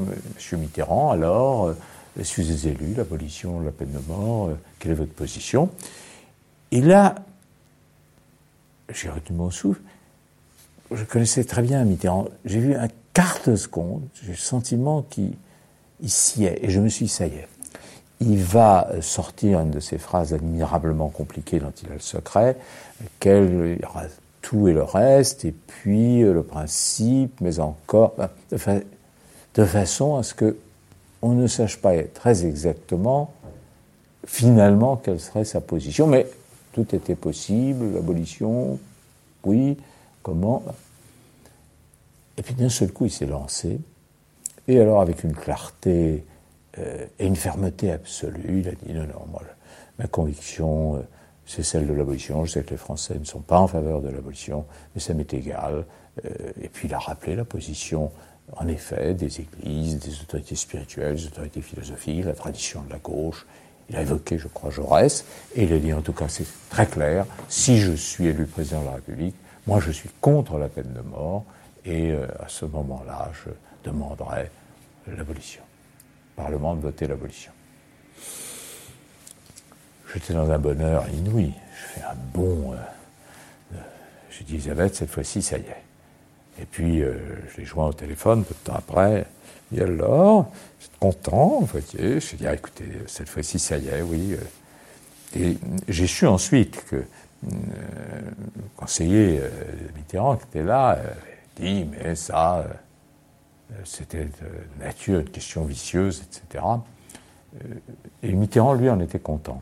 M. 0.52 0.60
Mitterrand 0.60 1.12
alors, 1.12 1.68
euh, 1.68 1.74
suis 2.24 2.46
des 2.46 2.68
élus, 2.68 2.94
l'abolition 2.96 3.60
la 3.62 3.72
peine 3.72 3.92
de 3.92 4.00
mort, 4.08 4.50
euh, 4.50 4.56
quelle 4.80 4.92
est 4.92 4.96
votre 4.96 5.14
position? 5.14 5.70
Et 6.72 6.82
là, 6.82 7.16
j'ai 8.94 9.10
retenu 9.10 9.38
mon 9.38 9.52
souffle, 9.52 9.82
je 10.92 11.04
connaissais 11.04 11.44
très 11.44 11.62
bien 11.62 11.84
Mitterrand, 11.84 12.28
j'ai 12.46 12.60
vu 12.60 12.76
un 12.76 12.88
quart 13.14 13.40
de 13.46 13.56
seconde, 13.56 14.02
j'ai 14.24 14.32
le 14.32 14.38
sentiment 14.38 15.04
qu'il 15.04 15.36
s'y 16.06 16.46
est, 16.46 16.64
et 16.64 16.70
je 16.70 16.80
me 16.80 16.90
suis 16.90 17.06
dit, 17.06 17.12
ça 17.12 17.28
y 17.28 17.34
est. 17.36 17.48
Il 18.22 18.44
va 18.44 18.90
sortir 19.02 19.62
une 19.62 19.72
de 19.72 19.80
ces 19.80 19.98
phrases 19.98 20.34
admirablement 20.34 21.10
compliquées 21.10 21.60
dont 21.60 21.72
il 21.82 21.90
a 21.90 21.94
le 21.94 22.00
secret, 22.00 22.58
qu'elle 23.20 23.78
il 23.78 23.82
y 23.82 23.86
aura 23.86 24.04
tout 24.42 24.68
et 24.68 24.74
le 24.74 24.84
reste, 24.84 25.46
et 25.46 25.52
puis 25.52 26.24
euh, 26.24 26.34
le 26.34 26.44
principe, 26.44 27.40
mais 27.42 27.60
encore, 27.60 28.16
de 28.52 29.66
façon 29.66 30.18
à 30.18 30.24
ce 30.24 30.34
que 30.34 30.58
on 31.22 31.34
ne 31.34 31.48
sache 31.48 31.78
pas 31.78 32.02
très 32.04 32.46
exactement 32.46 33.34
finalement 34.26 34.98
quelle 34.98 35.20
serait 35.20 35.46
sa 35.46 35.62
position, 35.62 36.08
mais 36.08 36.28
tout 36.72 36.96
était 36.96 37.16
possible, 37.16 37.94
l'abolition, 37.94 38.80
oui, 39.44 39.78
comment? 40.22 40.64
Et 42.38 42.42
puis 42.42 42.54
d'un 42.54 42.70
seul 42.70 42.92
coup, 42.92 43.06
il 43.06 43.12
s'est 43.12 43.26
lancé, 43.26 43.80
et 44.68 44.80
alors 44.80 45.02
avec 45.02 45.24
une 45.24 45.34
clarté 45.34 46.24
euh, 46.78 47.06
et 47.18 47.26
une 47.26 47.36
fermeté 47.36 47.92
absolue, 47.92 48.60
il 48.60 48.68
a 48.68 48.72
dit 48.72 48.94
non, 48.94 49.08
non, 49.08 49.26
ma 49.98 50.08
conviction, 50.08 50.98
euh, 50.98 51.00
c'est 51.46 51.64
celle 51.64 51.88
de 51.88 51.94
l'abolition, 51.94 52.46
je 52.46 52.52
sais 52.52 52.64
que 52.64 52.72
les 52.72 52.78
Français 52.78 53.18
ne 53.18 53.26
sont 53.26 53.42
pas 53.42 53.60
en 53.60 53.68
faveur 53.68 54.02
de 54.02 54.10
l'abolition, 54.10 54.66
mais 54.94 55.02
ça 55.02 55.14
m'est 55.14 55.34
égal, 55.34 55.86
euh, 56.24 56.30
et 56.62 56.70
puis 56.70 56.88
il 56.88 56.94
a 56.94 57.00
rappelé 57.00 57.36
la 57.36 57.46
position 57.46 58.12
en 58.58 58.68
effet, 58.68 59.14
des 59.14 59.42
églises, 59.42 60.00
des 60.00 60.22
autorités 60.22 60.56
spirituelles, 60.56 61.16
des 61.16 61.28
autorités 61.28 61.62
philosophiques, 61.62 62.26
la 62.26 62.34
tradition 62.34 62.82
de 62.82 62.92
la 62.92 63.00
gauche. 63.00 63.46
Il 63.90 63.96
a 63.96 64.02
évoqué, 64.02 64.38
je 64.38 64.48
crois, 64.48 64.70
Jaurès, 64.70 65.26
et 65.56 65.64
il 65.64 65.74
a 65.74 65.80
dit, 65.80 65.94
en 65.94 66.02
tout 66.02 66.14
cas, 66.14 66.28
c'est 66.28 66.46
très 66.70 66.86
clair, 66.86 67.26
si 67.48 67.80
je 67.80 67.94
suis 67.94 68.28
élu 68.28 68.46
président 68.46 68.82
de 68.82 68.86
la 68.86 68.94
République, 68.94 69.36
moi 69.66 69.80
je 69.80 69.92
suis 69.92 70.10
contre 70.22 70.58
la 70.58 70.68
peine 70.68 70.94
de 70.94 71.02
mort, 71.02 71.44
et 71.86 72.12
euh, 72.12 72.28
à 72.40 72.48
ce 72.48 72.66
moment-là, 72.66 73.32
je 73.34 73.50
demanderai 73.90 74.52
l'abolition. 75.08 75.64
Le 76.38 76.44
Parlement 76.44 76.76
de 76.76 76.82
voter 76.82 77.08
l'abolition. 77.08 77.52
J'étais 80.14 80.34
dans 80.34 80.50
un 80.50 80.60
bonheur 80.60 81.06
inouï. 81.10 81.54
Je 81.76 81.86
fais 81.86 82.02
un 82.02 82.16
bon. 82.34 82.74
Euh, 82.74 82.78
euh, 83.74 83.78
j'ai 84.30 84.44
dit, 84.44 84.56
Elisabeth, 84.56 84.96
cette 84.96 85.10
fois-ci, 85.10 85.42
ça 85.42 85.58
y 85.58 85.62
est. 85.62 85.89
Et 86.62 86.66
puis, 86.66 87.02
euh, 87.02 87.14
je 87.52 87.62
l'ai 87.62 87.66
joint 87.66 87.88
au 87.88 87.94
téléphone 87.94 88.44
peu 88.44 88.54
de 88.54 88.60
temps 88.60 88.76
après. 88.78 89.26
Et 89.74 89.82
alors, 89.82 90.52
j'étais 90.80 90.98
content, 91.00 91.60
vous 91.60 91.66
voyez? 91.68 92.20
Je 92.20 92.36
dit, 92.36 92.48
ah, 92.48 92.54
écoutez, 92.54 92.86
cette 93.08 93.30
fois-ci, 93.30 93.60
ça 93.60 93.78
y 93.78 93.88
est, 93.88 94.02
oui. 94.02 94.36
Et 95.36 95.58
j'ai 95.88 96.08
su 96.08 96.26
ensuite 96.28 96.84
que 96.90 96.96
euh, 96.98 97.04
le 97.44 98.64
conseiller 98.76 99.40
euh, 99.40 99.50
Mitterrand 99.96 100.36
qui 100.36 100.46
était 100.46 100.64
là 100.64 100.98
dit, 101.56 101.86
mais 101.86 102.16
ça, 102.16 102.66
c'était 103.84 104.26
de 104.26 104.84
nature, 104.84 105.20
une 105.20 105.30
question 105.30 105.64
vicieuse, 105.64 106.24
etc. 106.24 106.64
Et 108.24 108.32
Mitterrand, 108.32 108.74
lui, 108.74 108.90
en 108.90 109.00
était 109.00 109.20
content. 109.20 109.62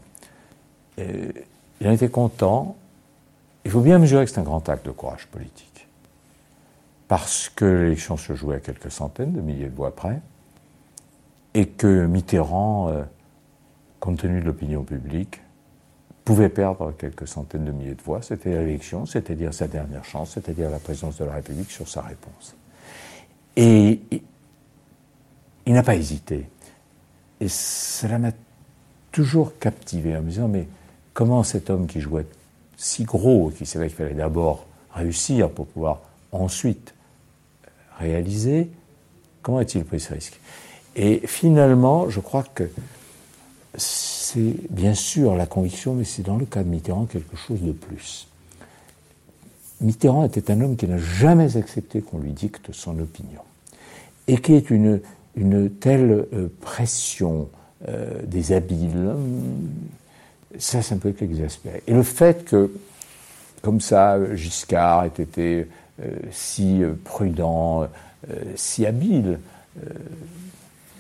Il 0.97 1.87
en 1.87 1.91
était 1.91 2.09
content. 2.09 2.75
Il 3.65 3.71
faut 3.71 3.81
bien 3.81 3.99
mesurer 3.99 4.25
que 4.25 4.31
c'est 4.31 4.39
un 4.39 4.43
grand 4.43 4.67
acte 4.69 4.85
de 4.85 4.91
courage 4.91 5.25
politique 5.27 5.66
parce 7.07 7.49
que 7.49 7.65
l'élection 7.65 8.17
se 8.17 8.33
jouait 8.33 8.57
à 8.57 8.59
quelques 8.59 8.91
centaines 8.91 9.33
de 9.33 9.41
milliers 9.41 9.69
de 9.69 9.75
voix 9.75 9.95
près, 9.95 10.19
et 11.53 11.67
que 11.67 12.05
Mitterrand, 12.05 12.89
euh, 12.89 13.03
compte 13.99 14.19
tenu 14.19 14.41
de 14.41 14.45
l'opinion 14.45 14.83
publique, 14.83 15.41
pouvait 16.25 16.49
perdre 16.49 16.91
quelques 16.91 17.27
centaines 17.27 17.63
de 17.63 17.71
milliers 17.71 17.95
de 17.95 18.01
voix. 18.01 18.21
C'était 18.21 18.49
l'élection, 18.49 19.05
c'est-à-dire 19.05 19.53
sa 19.53 19.67
dernière 19.67 20.03
chance, 20.03 20.31
c'est-à-dire 20.31 20.69
la 20.69 20.79
présidence 20.79 21.17
de 21.17 21.25
la 21.25 21.33
République 21.33 21.71
sur 21.71 21.87
sa 21.87 22.01
réponse. 22.01 22.55
Et 23.55 24.01
il 25.65 25.73
n'a 25.73 25.83
pas 25.83 25.95
hésité. 25.95 26.49
Et 27.39 27.47
cela 27.47 28.19
m'a 28.19 28.31
toujours 29.11 29.57
captivé 29.57 30.15
en 30.17 30.21
me 30.21 30.29
disant, 30.29 30.47
mais 30.47 30.67
comment 31.13 31.43
cet 31.43 31.69
homme 31.69 31.87
qui 31.87 32.01
jouait 32.01 32.27
si 32.75 33.05
gros, 33.05 33.49
qui 33.49 33.65
savait 33.65 33.87
qu'il 33.87 33.95
fallait 33.95 34.13
d'abord 34.13 34.65
réussir, 34.91 35.49
pour 35.49 35.65
pouvoir 35.65 36.01
ensuite 36.31 36.93
réaliser, 37.99 38.69
comment 39.41 39.59
a-t-il 39.59 39.83
pris 39.83 39.99
ce 39.99 40.13
risque? 40.13 40.39
Et 40.95 41.21
finalement, 41.25 42.09
je 42.09 42.19
crois 42.19 42.43
que 42.43 42.69
c'est 43.75 44.55
bien 44.71 44.95
sûr 44.95 45.35
la 45.35 45.45
conviction, 45.45 45.93
mais 45.93 46.03
c'est 46.03 46.23
dans 46.23 46.37
le 46.37 46.45
cas 46.45 46.63
de 46.63 46.69
Mitterrand 46.69 47.05
quelque 47.05 47.37
chose 47.37 47.61
de 47.61 47.71
plus. 47.71 48.27
Mitterrand 49.79 50.25
était 50.25 50.51
un 50.51 50.59
homme 50.61 50.75
qui 50.75 50.87
n'a 50.87 50.97
jamais 50.97 51.55
accepté 51.55 52.01
qu'on 52.01 52.17
lui 52.17 52.31
dicte 52.31 52.71
son 52.71 52.97
opinion 52.99 53.41
et 54.27 54.39
qui 54.39 54.53
est 54.53 54.71
une, 54.71 55.01
une 55.35 55.69
telle 55.69 56.25
euh, 56.33 56.47
pression 56.61 57.47
euh, 57.87 58.21
des 58.23 58.51
habiles, 58.53 59.13
ça, 60.57 60.81
ça 60.81 60.95
me 60.95 60.99
peut 60.99 61.13
exaspérer. 61.21 61.83
Et 61.85 61.93
le 61.93 62.01
fait 62.01 62.43
que, 62.45 62.71
comme 63.61 63.81
ça, 63.81 64.17
Giscard 64.35 65.05
ait 65.05 65.21
été 65.21 65.67
si 66.31 66.81
prudent, 67.03 67.87
si 68.55 68.85
habile, 68.85 69.39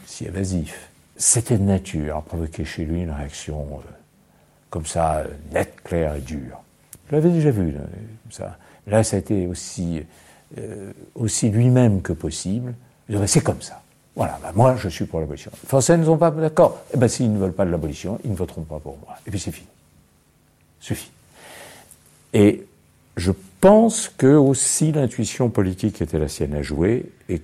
si 0.05 0.25
évasif, 0.25 0.89
c'était 1.15 1.57
de 1.57 1.63
nature 1.63 2.17
à 2.17 2.21
provoquer 2.21 2.65
chez 2.65 2.85
lui 2.85 3.01
une 3.01 3.11
réaction 3.11 3.81
comme 4.69 4.85
ça, 4.85 5.23
nette, 5.51 5.81
claire 5.83 6.15
et 6.15 6.21
dure. 6.21 6.61
Je 7.09 7.15
l'avais 7.15 7.29
déjà 7.29 7.51
vu, 7.51 7.73
ça. 8.29 8.57
Là, 8.85 9.03
ça 9.03 9.15
a 9.15 9.19
été 9.19 9.47
aussi, 9.47 10.03
lui-même 11.49 12.01
que 12.01 12.13
possible. 12.13 12.73
C'est 13.25 13.43
comme 13.43 13.61
ça. 13.61 13.81
Voilà, 14.15 14.39
ben 14.41 14.51
moi 14.55 14.75
je 14.75 14.89
suis 14.89 15.05
pour 15.05 15.19
l'abolition. 15.19 15.51
Les 15.61 15.67
Français 15.69 15.95
ne 15.95 16.03
sont 16.03 16.17
pas 16.17 16.31
d'accord. 16.31 16.81
Eh 16.91 16.97
bien 16.97 17.07
s'ils 17.07 17.31
ne 17.31 17.37
veulent 17.37 17.53
pas 17.53 17.65
de 17.65 17.69
l'abolition, 17.69 18.19
ils 18.23 18.31
ne 18.31 18.35
voteront 18.35 18.63
pas 18.63 18.79
pour 18.79 18.97
moi. 18.97 19.15
Et 19.27 19.29
puis 19.29 19.39
c'est 19.39 19.51
fini. 19.51 19.67
Suffit. 20.79 21.11
Et 22.33 22.65
je 23.15 23.31
pense 23.59 24.09
que 24.09 24.27
aussi 24.27 24.91
l'intuition 24.91 25.49
politique 25.49 26.01
était 26.01 26.19
la 26.19 26.27
sienne 26.27 26.53
à 26.53 26.61
jouer 26.61 27.11
et 27.29 27.41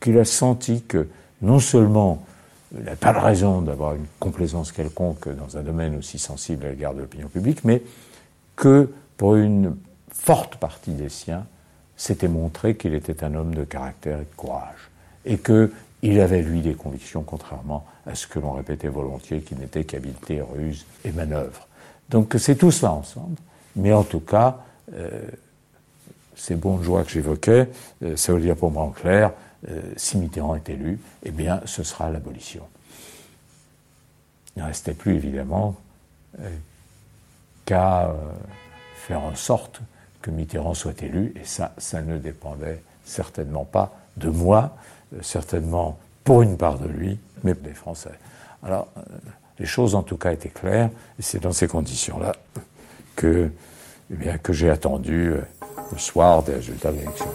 qu'il 0.00 0.18
a 0.18 0.24
senti 0.24 0.82
que 0.82 1.08
non 1.42 1.58
seulement 1.58 2.24
il 2.76 2.84
n'a 2.84 2.96
pas 2.96 3.12
de 3.12 3.18
raison 3.18 3.62
d'avoir 3.62 3.94
une 3.94 4.06
complaisance 4.18 4.72
quelconque 4.72 5.28
dans 5.28 5.56
un 5.56 5.62
domaine 5.62 5.96
aussi 5.96 6.18
sensible 6.18 6.66
à 6.66 6.70
l'égard 6.70 6.94
de 6.94 7.00
l'opinion 7.00 7.28
publique, 7.28 7.64
mais 7.64 7.82
que 8.56 8.90
pour 9.16 9.36
une 9.36 9.76
forte 10.10 10.56
partie 10.56 10.92
des 10.92 11.08
siens, 11.08 11.46
c'était 11.96 12.28
montré 12.28 12.76
qu'il 12.76 12.94
était 12.94 13.24
un 13.24 13.34
homme 13.34 13.54
de 13.54 13.64
caractère 13.64 14.18
et 14.18 14.24
de 14.24 14.36
courage 14.36 14.90
et 15.24 15.38
qu'il 15.38 16.20
avait, 16.20 16.42
lui, 16.42 16.60
des 16.60 16.74
convictions, 16.74 17.22
contrairement 17.22 17.84
à 18.06 18.14
ce 18.14 18.26
que 18.26 18.38
l'on 18.38 18.52
répétait 18.52 18.88
volontiers, 18.88 19.40
qu'il 19.40 19.58
n'était 19.58 19.84
qu'habileté, 19.84 20.40
ruse 20.40 20.86
et 21.04 21.12
manœuvre. 21.12 21.66
Donc 22.10 22.34
c'est 22.38 22.56
tout 22.56 22.70
cela 22.70 22.92
ensemble. 22.92 23.36
Mais 23.74 23.92
en 23.92 24.04
tout 24.04 24.20
cas, 24.20 24.58
euh, 24.94 25.20
ces 26.36 26.54
bons 26.54 26.80
joies 26.82 27.02
que 27.02 27.10
j'évoquais, 27.10 27.68
euh, 28.04 28.16
ça 28.16 28.32
veut 28.32 28.40
dire 28.40 28.54
pour 28.56 28.70
moi 28.70 28.84
en 28.84 28.90
clair, 28.90 29.32
euh, 29.68 29.80
si 29.96 30.18
Mitterrand 30.18 30.54
est 30.54 30.68
élu, 30.68 31.00
eh 31.24 31.32
bien, 31.32 31.60
ce 31.64 31.82
sera 31.82 32.10
l'abolition. 32.10 32.62
Il 34.54 34.62
ne 34.62 34.68
restait 34.68 34.94
plus, 34.94 35.16
évidemment, 35.16 35.74
qu'à 37.64 38.14
faire 38.94 39.22
en 39.22 39.34
sorte 39.34 39.80
que 40.22 40.30
Mitterrand 40.30 40.74
soit 40.74 41.02
élu, 41.02 41.32
et 41.40 41.44
ça, 41.44 41.72
ça 41.78 42.02
ne 42.02 42.18
dépendait 42.18 42.82
certainement 43.04 43.64
pas 43.64 43.94
de 44.16 44.28
moi, 44.28 44.76
euh, 45.14 45.18
certainement 45.22 45.98
pour 46.24 46.42
une 46.42 46.56
part 46.56 46.78
de 46.78 46.88
lui, 46.88 47.18
mais 47.44 47.54
des 47.54 47.74
Français. 47.74 48.18
Alors, 48.62 48.88
euh, 48.96 49.02
les 49.58 49.66
choses 49.66 49.94
en 49.94 50.02
tout 50.02 50.16
cas 50.16 50.32
étaient 50.32 50.48
claires, 50.48 50.90
et 51.18 51.22
c'est 51.22 51.38
dans 51.38 51.52
ces 51.52 51.68
conditions-là 51.68 52.32
que, 53.14 53.50
eh 54.10 54.14
bien, 54.14 54.38
que 54.38 54.52
j'ai 54.52 54.70
attendu 54.70 55.28
euh, 55.28 55.40
le 55.92 55.98
soir 55.98 56.42
des 56.42 56.54
résultats 56.54 56.92
de 56.92 56.98
l'élection. 56.98 57.26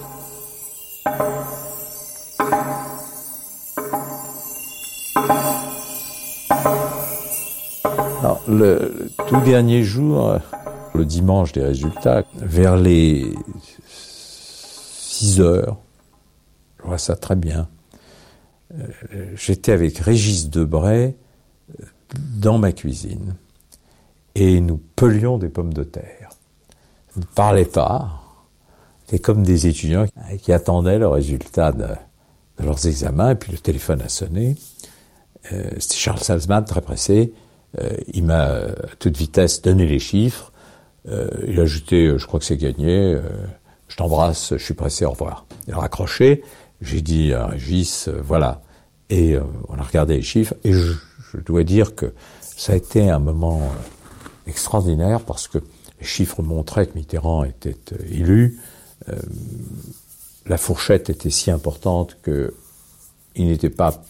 le 8.48 9.10
tout 9.28 9.42
dernier 9.42 9.84
jour, 9.84 10.40
le 10.94 11.06
dimanche 11.06 11.52
des 11.54 11.64
résultats, 11.64 12.24
vers 12.36 12.76
les 12.76 13.34
6 13.88 15.42
heures, 15.42 15.78
je 16.80 16.88
vois 16.88 16.98
ça 16.98 17.16
très 17.16 17.36
bien. 17.36 17.68
Euh, 18.74 18.88
j'étais 19.36 19.72
avec 19.72 19.98
Régis 19.98 20.50
Debray 20.50 21.16
euh, 21.80 21.86
dans 22.38 22.58
ma 22.58 22.72
cuisine 22.72 23.36
et 24.36 24.62
nous 24.62 24.80
pelions 24.96 25.38
des 25.38 25.50
pommes 25.50 25.74
de 25.74 25.84
terre. 25.84 26.30
Je 27.14 27.20
ne 27.20 27.26
parlais 27.26 27.66
pas. 27.66 28.21
C'était 29.12 29.22
comme 29.22 29.44
des 29.44 29.68
étudiants 29.68 30.06
qui 30.42 30.54
attendaient 30.54 30.98
le 30.98 31.08
résultat 31.08 31.74
de, 31.74 31.88
leurs 32.64 32.88
examens 32.88 33.32
et 33.32 33.36
puis 33.36 33.52
le 33.52 33.58
téléphone 33.58 34.02
a 34.02 34.08
sonné. 34.08 34.56
Euh, 35.52 35.70
C'était 35.80 35.96
Charles 35.96 36.20
Salzman, 36.20 36.64
très 36.64 36.80
pressé. 36.80 37.34
il 38.14 38.24
m'a 38.24 38.44
à 38.44 38.96
toute 39.00 39.18
vitesse 39.18 39.62
donné 39.62 39.86
les 39.86 40.00
chiffres. 40.00 40.54
il 41.06 41.60
a 41.60 41.64
ajouté, 41.64 42.18
je 42.18 42.26
crois 42.26 42.40
que 42.40 42.46
c'est 42.46 42.56
gagné. 42.56 43.18
je 43.90 43.96
t'embrasse, 43.98 44.54
je 44.56 44.64
suis 44.64 44.76
pressé, 44.76 45.04
au 45.04 45.12
revoir. 45.12 45.46
Il 45.68 45.74
a 45.74 45.78
raccroché. 45.78 46.44
J'ai 46.82 47.02
dit 47.02 47.34
à 47.34 47.46
Régis, 47.48 48.08
euh, 48.08 48.22
voilà. 48.26 48.62
Et 49.10 49.36
euh, 49.36 49.42
on 49.70 49.76
a 49.76 49.84
regardé 49.84 50.16
les 50.16 50.22
chiffres, 50.24 50.56
et 50.64 50.74
je, 50.74 50.94
dois 51.46 51.64
dire 51.64 51.96
que 51.96 52.14
ça 52.42 52.74
a 52.74 52.76
été 52.76 53.10
un 53.10 53.20
moment 53.20 53.62
euh, 53.62 54.50
extraordinaire 54.50 55.22
parce 55.22 55.48
que 55.48 55.60
les 56.00 56.06
chiffres 56.06 56.42
montraient 56.42 56.88
que 56.88 56.96
Mitterrand 56.96 57.44
était 57.44 57.78
élu. 58.10 58.60
La 60.46 60.58
fourchette 60.58 61.10
était 61.10 61.30
si 61.30 61.52
importante 61.52 62.18
que 62.22 62.54
il 63.36 63.48
n'était 63.48 63.70
pas 63.70 64.04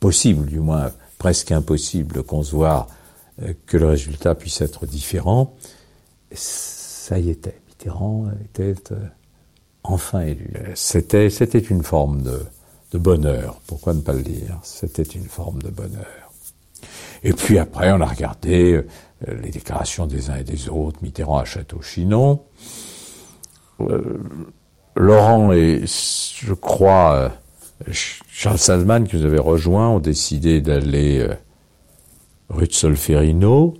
possible, 0.00 0.46
du 0.46 0.60
moins 0.60 0.92
presque 1.18 1.52
impossible, 1.52 2.14
de 2.14 2.20
concevoir 2.20 2.88
que 3.66 3.76
le 3.76 3.86
résultat 3.86 4.34
puisse 4.34 4.60
être 4.60 4.86
différent. 4.86 5.54
ça 6.32 7.18
y 7.18 7.30
était. 7.30 7.60
Mitterrand 7.68 8.26
était 8.44 8.74
enfin 9.82 10.22
élu. 10.22 10.52
C'était, 10.74 11.30
c'était 11.30 11.58
une 11.58 11.82
forme 11.82 12.22
de, 12.22 12.98
bonheur, 12.98 13.60
pourquoi 13.66 13.92
ne 13.92 14.00
pas 14.00 14.14
le 14.14 14.22
dire? 14.22 14.58
C'était 14.62 15.02
une 15.02 15.26
forme 15.26 15.62
de 15.62 15.68
bonheur. 15.68 16.32
Et 17.22 17.34
puis 17.34 17.58
après, 17.58 17.92
on 17.92 18.00
a 18.00 18.06
regardé 18.06 18.72
euh, 18.72 19.40
les 19.42 19.50
déclarations 19.50 20.06
des 20.06 20.30
uns 20.30 20.36
et 20.36 20.44
des 20.44 20.70
autres, 20.70 20.98
Mitterrand 21.02 21.38
à 21.38 21.44
Château-Chinon. 21.44 22.40
Euh, 23.80 24.00
Laurent 24.94 25.52
et, 25.52 25.84
je 25.86 26.54
crois, 26.54 27.32
euh, 27.86 27.92
Charles 27.92 28.58
Salzman, 28.58 29.06
qui 29.06 29.16
nous 29.16 29.24
avait 29.24 29.38
rejoints, 29.38 29.88
ont 29.88 29.98
décidé 29.98 30.60
d'aller 30.60 31.26
rue 32.48 32.66
de 32.66 32.72
Solferino. 32.72 33.74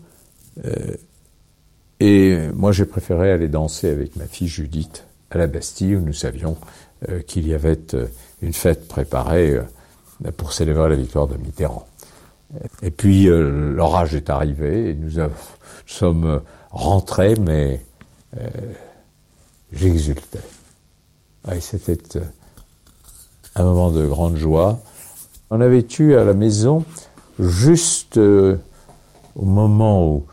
et 2.00 2.38
moi, 2.54 2.72
j'ai 2.72 2.84
préféré 2.84 3.32
aller 3.32 3.48
danser 3.48 3.88
avec 3.88 4.16
ma 4.16 4.26
fille 4.26 4.48
Judith 4.48 5.06
à 5.30 5.38
la 5.38 5.46
Bastille 5.46 5.96
où 5.96 6.00
nous 6.00 6.12
savions 6.12 6.56
euh, 7.10 7.20
qu'il 7.20 7.46
y 7.46 7.52
avait 7.52 7.94
euh, 7.94 8.06
une 8.40 8.54
fête 8.54 8.88
préparée 8.88 9.50
euh, 9.50 10.30
pour 10.36 10.54
célébrer 10.54 10.88
la 10.88 10.96
victoire 10.96 11.26
de 11.26 11.36
Mitterrand. 11.36 11.86
Et 12.82 12.90
puis 12.90 13.26
l'orage 13.26 14.14
est 14.14 14.30
arrivé 14.30 14.90
et 14.90 14.94
nous, 14.94 15.20
sommes 15.84 16.40
rentrés, 16.70 17.34
mais 17.34 17.84
j'exultais. 19.72 20.40
C'était 21.60 22.20
un 23.54 23.64
moment 23.64 23.90
de 23.90 24.06
grande 24.06 24.36
joie. 24.36 24.80
On 25.50 25.60
avait 25.60 25.86
eu 25.98 26.14
à 26.14 26.24
la 26.24 26.34
maison, 26.34 26.84
juste 27.38 28.18
au 28.18 28.58
moment 29.44 30.08
où 30.08 30.26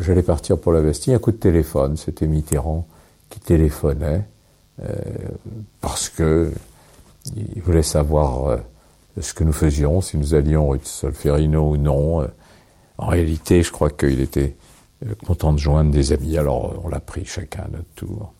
j'allais 0.00 0.22
partir 0.22 0.58
pour 0.58 0.72
la 0.72 0.82
Bastille, 0.82 1.14
un 1.14 1.18
coup 1.18 1.32
de 1.32 1.36
téléphone. 1.36 1.96
C'était 1.96 2.26
Mitterrand 2.26 2.86
qui 3.28 3.40
téléphonait 3.40 4.24
euh, 4.82 4.92
parce 5.80 6.08
que 6.08 6.52
il 7.36 7.62
voulait 7.62 7.82
savoir 7.82 8.46
euh, 8.46 8.56
ce 9.20 9.32
que 9.32 9.44
nous 9.44 9.52
faisions, 9.52 10.00
si 10.00 10.16
nous 10.16 10.34
allions 10.34 10.68
rue 10.68 10.78
de 10.78 10.84
Solferino 10.84 11.70
ou 11.70 11.76
non. 11.76 12.22
Euh, 12.22 12.26
en 12.98 13.06
réalité, 13.06 13.62
je 13.62 13.72
crois 13.72 13.90
qu'il 13.90 14.20
était 14.20 14.56
content 15.26 15.52
de 15.52 15.58
joindre 15.58 15.90
des 15.90 16.12
amis, 16.12 16.38
alors 16.38 16.80
on 16.84 16.88
l'a 16.88 17.00
pris 17.00 17.24
chacun 17.24 17.64
à 17.64 17.68
notre 17.68 17.88
tour. 17.96 18.32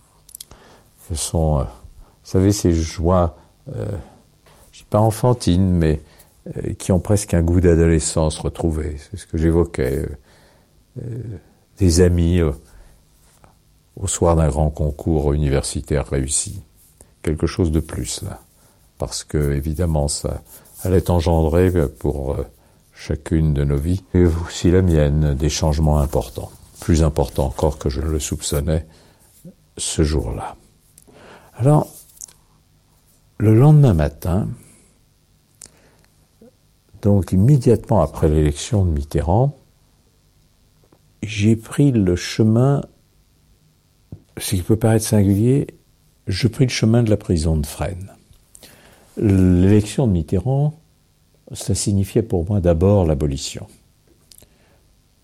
Ce 1.12 1.18
sont, 1.18 1.59
vous 1.59 1.66
savez, 2.25 2.53
ces 2.53 2.72
joies, 2.72 3.37
euh, 3.75 3.87
je 4.72 4.79
dis 4.79 4.87
pas 4.88 5.01
enfantines, 5.01 5.70
mais 5.70 6.01
qui 6.79 6.90
ont 6.90 6.98
presque 6.98 7.35
un 7.35 7.42
goût 7.42 7.61
d'adolescence 7.61 8.38
retrouvé. 8.40 8.96
C'est 8.98 9.16
ce 9.16 9.27
que 9.29 9.38
j'évoquais. 9.38 10.09
des 11.79 12.01
amis 12.01 12.40
au 13.96 14.07
soir 14.07 14.37
d'un 14.37 14.48
grand 14.48 14.70
concours 14.70 15.33
universitaire 15.33 16.09
réussi. 16.09 16.62
Quelque 17.22 17.46
chose 17.46 17.70
de 17.70 17.81
plus 17.81 18.22
là. 18.22 18.40
Parce 18.98 19.25
que 19.25 19.53
évidemment 19.53 20.09
ça 20.09 20.42
allait 20.83 21.11
engendrer 21.11 21.88
pour 21.88 22.33
euh, 22.33 22.46
chacune 22.94 23.55
de 23.55 23.64
nos 23.64 23.77
vies, 23.77 24.03
et 24.14 24.25
aussi 24.25 24.70
la 24.70 24.83
mienne, 24.83 25.35
des 25.35 25.48
changements 25.48 26.01
importants. 26.01 26.51
Plus 26.81 27.03
importants 27.03 27.46
encore 27.46 27.79
que 27.79 27.88
je 27.88 28.01
ne 28.01 28.07
le 28.07 28.18
soupçonnais 28.18 28.87
ce 29.77 30.03
jour-là. 30.03 30.57
Alors, 31.54 31.88
le 33.38 33.54
lendemain 33.54 33.94
matin, 33.94 34.48
donc 37.02 37.32
immédiatement 37.32 38.00
après 38.00 38.28
l'élection 38.28 38.84
de 38.84 38.90
Mitterrand, 38.90 39.56
j'ai 41.22 41.56
pris 41.56 41.92
le 41.92 42.16
chemin, 42.16 42.82
ce 44.38 44.56
qui 44.56 44.62
peut 44.62 44.76
paraître 44.76 45.04
singulier, 45.04 45.66
je 46.26 46.48
pris 46.48 46.64
le 46.64 46.70
chemin 46.70 47.02
de 47.02 47.10
la 47.10 47.16
prison 47.16 47.56
de 47.56 47.66
Fresnes. 47.66 48.12
L'élection 49.16 50.06
de 50.06 50.12
Mitterrand, 50.12 50.74
ça 51.52 51.74
signifiait 51.74 52.22
pour 52.22 52.48
moi 52.48 52.60
d'abord 52.60 53.04
l'abolition. 53.04 53.66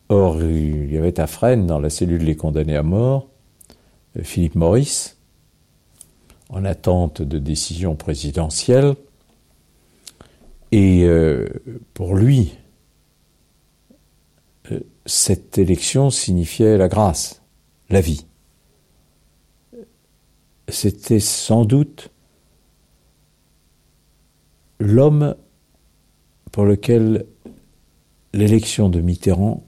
Or, 0.08 0.42
il 0.42 0.92
y 0.92 0.98
avait 0.98 1.20
à 1.20 1.26
Fresnes, 1.26 1.66
dans 1.66 1.80
la 1.80 1.90
cellule 1.90 2.24
des 2.24 2.36
condamnés 2.36 2.76
à 2.76 2.82
mort, 2.82 3.28
Philippe 4.22 4.54
Maurice, 4.54 5.17
en 6.48 6.64
attente 6.64 7.22
de 7.22 7.38
décision 7.38 7.96
présidentielle, 7.96 8.94
et 10.70 11.04
euh, 11.04 11.46
pour 11.94 12.14
lui, 12.14 12.54
euh, 14.70 14.80
cette 15.06 15.58
élection 15.58 16.11
signifiait 16.11 16.76
la 16.76 16.88
grâce, 16.88 17.42
la 17.88 18.00
vie. 18.00 18.26
C'était 20.68 21.20
sans 21.20 21.64
doute 21.64 22.11
l'homme 24.78 25.34
pour 26.52 26.64
lequel 26.64 27.26
l'élection 28.34 28.88
de 28.90 29.00
Mitterrand 29.00 29.64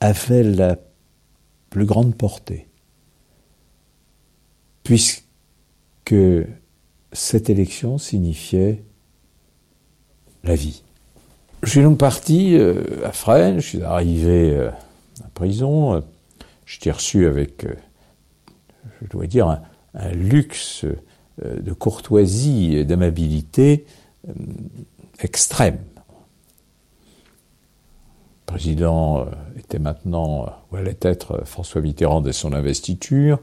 avait 0.00 0.42
la 0.42 0.78
plus 1.70 1.84
grande 1.84 2.14
portée, 2.14 2.68
puisque 4.84 6.14
cette 7.12 7.50
élection 7.50 7.98
signifiait 7.98 8.84
la 10.44 10.54
vie. 10.54 10.82
Je 11.62 11.70
suis 11.70 11.82
donc 11.82 11.98
parti 11.98 12.56
euh, 12.56 12.84
à 13.04 13.12
Fresnes, 13.12 13.60
je 13.60 13.66
suis 13.66 13.82
arrivé 13.82 14.50
euh, 14.50 14.70
à 15.24 15.28
prison, 15.32 16.04
je 16.66 16.78
t'ai 16.78 16.90
reçu 16.90 17.26
avec, 17.26 17.64
euh, 17.64 17.74
je 19.00 19.08
dois 19.08 19.26
dire, 19.26 19.48
un, 19.48 19.62
luxe 20.12 20.84
de 21.40 21.72
courtoisie 21.72 22.74
et 22.74 22.84
d'amabilité 22.84 23.86
extrême. 25.20 25.78
Le 28.40 28.46
président 28.46 29.26
était 29.56 29.78
maintenant, 29.78 30.46
ou 30.70 30.76
allait 30.76 30.98
être 31.00 31.42
François 31.44 31.80
Mitterrand 31.80 32.22
dès 32.22 32.32
son 32.32 32.52
investiture. 32.52 33.38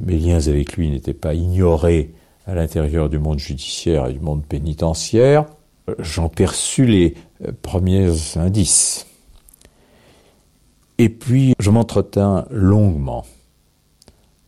Mes 0.00 0.18
liens 0.18 0.46
avec 0.46 0.76
lui 0.76 0.90
n'étaient 0.90 1.14
pas 1.14 1.34
ignorés 1.34 2.14
à 2.46 2.54
l'intérieur 2.54 3.08
du 3.08 3.18
monde 3.18 3.38
judiciaire 3.38 4.06
et 4.06 4.12
du 4.12 4.20
monde 4.20 4.44
pénitentiaire 4.44 5.46
j'en 5.98 6.28
perçus 6.28 6.86
les 6.86 7.14
euh, 7.44 7.52
premiers 7.62 8.36
indices. 8.36 9.06
Et 10.98 11.08
puis, 11.08 11.54
je 11.58 11.70
m'entretins 11.70 12.46
longuement 12.50 13.24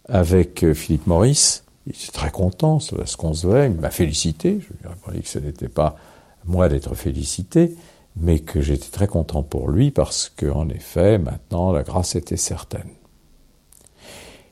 avec 0.08 0.64
euh, 0.64 0.74
Philippe 0.74 1.06
Maurice. 1.06 1.64
Il 1.86 1.92
était 1.92 2.12
très 2.12 2.30
content, 2.30 2.80
c'est 2.80 3.06
ce 3.06 3.16
qu'on 3.16 3.34
se 3.34 3.46
voit. 3.46 3.64
Il 3.66 3.74
m'a 3.74 3.90
félicité. 3.90 4.60
Je 4.60 4.68
lui 4.68 4.84
ai 4.84 4.88
répondu 4.88 5.20
que 5.20 5.28
ce 5.28 5.38
n'était 5.38 5.68
pas 5.68 5.96
moi 6.44 6.68
d'être 6.68 6.94
félicité, 6.94 7.74
mais 8.16 8.40
que 8.40 8.60
j'étais 8.60 8.90
très 8.90 9.06
content 9.06 9.42
pour 9.42 9.70
lui 9.70 9.90
parce 9.90 10.28
qu'en 10.28 10.68
effet, 10.68 11.18
maintenant, 11.18 11.72
la 11.72 11.82
grâce 11.82 12.14
était 12.14 12.36
certaine. 12.36 12.88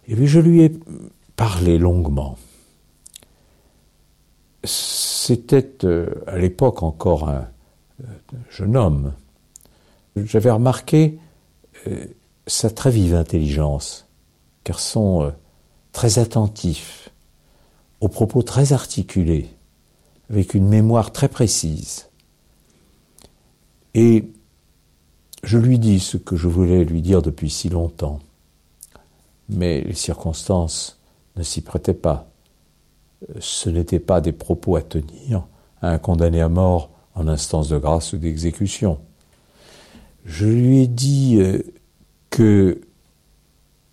Et 0.09 0.15
puis, 0.15 0.27
je 0.27 0.41
lui 0.41 0.63
ai 0.63 0.73
parlé 1.37 1.79
longuement 1.79 2.37
c'était 5.27 5.85
euh, 5.85 6.07
à 6.29 6.39
l'époque 6.39 6.83
encore 6.85 7.29
un 7.29 7.49
euh, 8.03 8.07
jeune 8.49 8.77
homme. 8.77 9.13
J'avais 10.15 10.51
remarqué 10.51 11.19
euh, 11.89 12.07
sa 12.47 12.71
très 12.71 12.91
vive 12.91 13.15
intelligence, 13.15 14.07
garçon 14.65 15.33
très 15.91 16.21
attentif, 16.21 17.11
aux 18.01 18.09
propos 18.09 18.43
très 18.43 18.73
articulés, 18.73 19.49
avec 20.31 20.55
une 20.55 20.69
mémoire 20.69 21.13
très 21.13 21.29
précise. 21.29 22.07
Et 23.95 24.31
je 25.43 25.59
lui 25.59 25.81
dis 25.81 25.99
ce 25.99 26.19
que 26.19 26.37
je 26.37 26.47
voulais 26.47 26.85
lui 26.85 27.03
dire 27.03 27.21
depuis 27.21 27.51
si 27.51 27.69
longtemps, 27.69 28.21
mais 29.49 29.81
les 29.83 29.95
circonstances 29.95 31.01
ne 31.37 31.43
s'y 31.43 31.61
prêtaient 31.61 31.95
pas 31.95 32.29
ce 33.39 33.71
n'étaient 33.71 34.01
pas 34.01 34.21
des 34.21 34.33
propos 34.33 34.77
à 34.77 34.83
tenir 34.83 35.47
à 35.81 35.91
un 35.91 35.99
condamné 35.99 36.41
à 36.41 36.49
mort 36.49 36.91
en 37.15 37.29
instance 37.29 37.69
de 37.69 37.79
grâce 37.79 38.13
ou 38.13 38.19
d'exécution. 38.19 38.99
Je 40.25 40.47
lui 40.47 40.83
ai 40.83 40.87
dit 40.87 41.37
euh, 41.39 41.63
que 42.31 42.81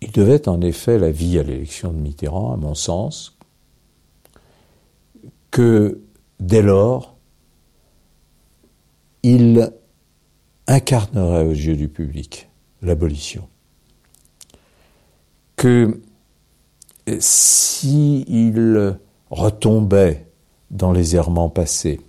il 0.00 0.12
devait 0.12 0.48
en 0.48 0.60
effet 0.60 0.98
la 0.98 1.10
vie 1.10 1.38
à 1.38 1.42
l'élection 1.42 1.90
de 1.90 1.98
Mitterrand, 1.98 2.52
à 2.52 2.56
mon 2.56 2.74
sens, 2.74 3.38
que 5.50 6.02
dès 6.40 6.60
lors, 6.60 7.16
il 9.22 9.72
incarnerait 10.66 11.46
aux 11.46 11.52
yeux 11.52 11.76
du 11.76 11.88
public 11.88 12.50
l'abolition. 12.82 13.48
Que 15.64 15.98
s'il 17.20 18.98
retombait 19.30 20.30
dans 20.70 20.92
les 20.92 21.16
errements 21.16 21.48
passés, 21.48 22.02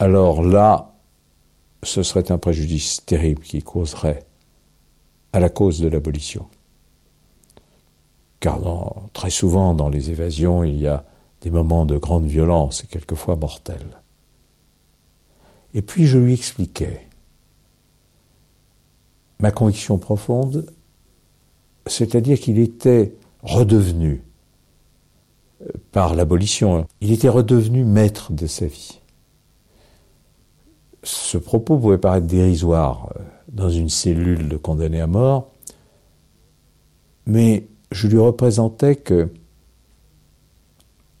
alors 0.00 0.42
là, 0.42 0.96
ce 1.84 2.02
serait 2.02 2.32
un 2.32 2.38
préjudice 2.38 3.06
terrible 3.06 3.42
qui 3.42 3.62
causerait 3.62 4.26
à 5.32 5.38
la 5.38 5.48
cause 5.48 5.78
de 5.78 5.86
l'abolition. 5.86 6.48
Car 8.40 8.58
très 9.12 9.30
souvent 9.30 9.72
dans 9.72 9.90
les 9.90 10.10
évasions, 10.10 10.64
il 10.64 10.76
y 10.76 10.88
a 10.88 11.04
des 11.42 11.52
moments 11.52 11.86
de 11.86 11.98
grande 11.98 12.26
violence 12.26 12.82
et 12.82 12.88
quelquefois 12.88 13.36
mortels. 13.36 14.02
Et 15.74 15.82
puis 15.82 16.08
je 16.08 16.18
lui 16.18 16.34
expliquais 16.34 17.06
ma 19.38 19.52
conviction 19.52 19.98
profonde, 19.98 20.66
c'est-à-dire 21.90 22.38
qu'il 22.38 22.58
était 22.58 23.14
redevenu 23.42 24.22
par 25.92 26.14
l'abolition. 26.14 26.86
Il 27.00 27.12
était 27.12 27.28
redevenu 27.28 27.84
maître 27.84 28.32
de 28.32 28.46
sa 28.46 28.66
vie. 28.66 29.00
Ce 31.02 31.38
propos 31.38 31.78
pouvait 31.78 31.98
paraître 31.98 32.26
dérisoire 32.26 33.10
euh, 33.16 33.22
dans 33.48 33.70
une 33.70 33.88
cellule 33.88 34.48
de 34.48 34.56
condamnés 34.56 35.00
à 35.00 35.06
mort, 35.06 35.50
mais 37.26 37.66
je 37.90 38.06
lui 38.06 38.18
représentais 38.18 38.96
que 38.96 39.32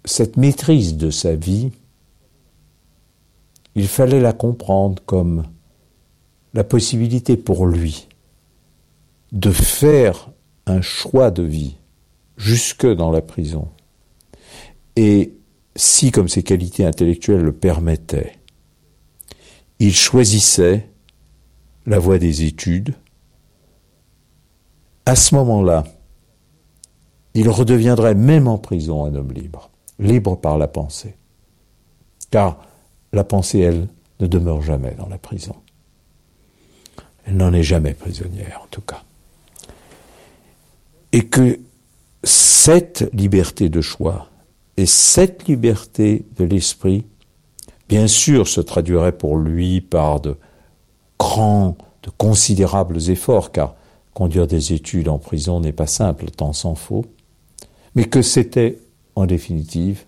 cette 0.04 0.36
maîtrise 0.36 0.96
de 0.96 1.10
sa 1.10 1.34
vie, 1.34 1.70
il 3.74 3.88
fallait 3.88 4.20
la 4.20 4.32
comprendre 4.32 5.02
comme 5.06 5.44
la 6.52 6.64
possibilité 6.64 7.36
pour 7.36 7.66
lui 7.66 8.08
de 9.32 9.50
faire 9.50 10.30
un 10.70 10.80
choix 10.80 11.30
de 11.30 11.42
vie 11.42 11.76
jusque 12.36 12.86
dans 12.86 13.10
la 13.10 13.20
prison, 13.20 13.68
et 14.96 15.34
si, 15.76 16.10
comme 16.10 16.28
ses 16.28 16.42
qualités 16.42 16.84
intellectuelles 16.84 17.42
le 17.42 17.52
permettaient, 17.52 18.38
il 19.78 19.94
choisissait 19.94 20.88
la 21.86 21.98
voie 21.98 22.18
des 22.18 22.44
études, 22.44 22.94
à 25.06 25.16
ce 25.16 25.34
moment-là, 25.36 25.84
il 27.34 27.48
redeviendrait 27.48 28.14
même 28.14 28.48
en 28.48 28.58
prison 28.58 29.04
un 29.04 29.14
homme 29.14 29.32
libre, 29.32 29.70
libre 29.98 30.36
par 30.36 30.58
la 30.58 30.68
pensée. 30.68 31.14
Car 32.30 32.64
la 33.12 33.24
pensée, 33.24 33.60
elle, 33.60 33.88
ne 34.20 34.26
demeure 34.26 34.62
jamais 34.62 34.94
dans 34.98 35.08
la 35.08 35.18
prison. 35.18 35.56
Elle 37.24 37.36
n'en 37.36 37.52
est 37.52 37.62
jamais 37.62 37.94
prisonnière, 37.94 38.60
en 38.62 38.66
tout 38.70 38.82
cas. 38.82 39.02
Et 41.12 41.22
que 41.26 41.58
cette 42.22 43.08
liberté 43.12 43.68
de 43.68 43.80
choix, 43.80 44.28
et 44.76 44.86
cette 44.86 45.48
liberté 45.48 46.24
de 46.36 46.44
l'esprit, 46.44 47.04
bien 47.88 48.06
sûr, 48.06 48.46
se 48.48 48.60
traduirait 48.60 49.16
pour 49.16 49.36
lui 49.36 49.80
par 49.80 50.20
de 50.20 50.36
grands, 51.18 51.76
de 52.02 52.10
considérables 52.10 53.10
efforts, 53.10 53.52
car 53.52 53.74
conduire 54.14 54.46
des 54.46 54.72
études 54.72 55.08
en 55.08 55.18
prison 55.18 55.60
n'est 55.60 55.72
pas 55.72 55.86
simple, 55.86 56.30
tant 56.30 56.52
s'en 56.52 56.74
faut, 56.74 57.04
mais 57.94 58.04
que 58.04 58.22
c'était, 58.22 58.78
en 59.16 59.26
définitive, 59.26 60.04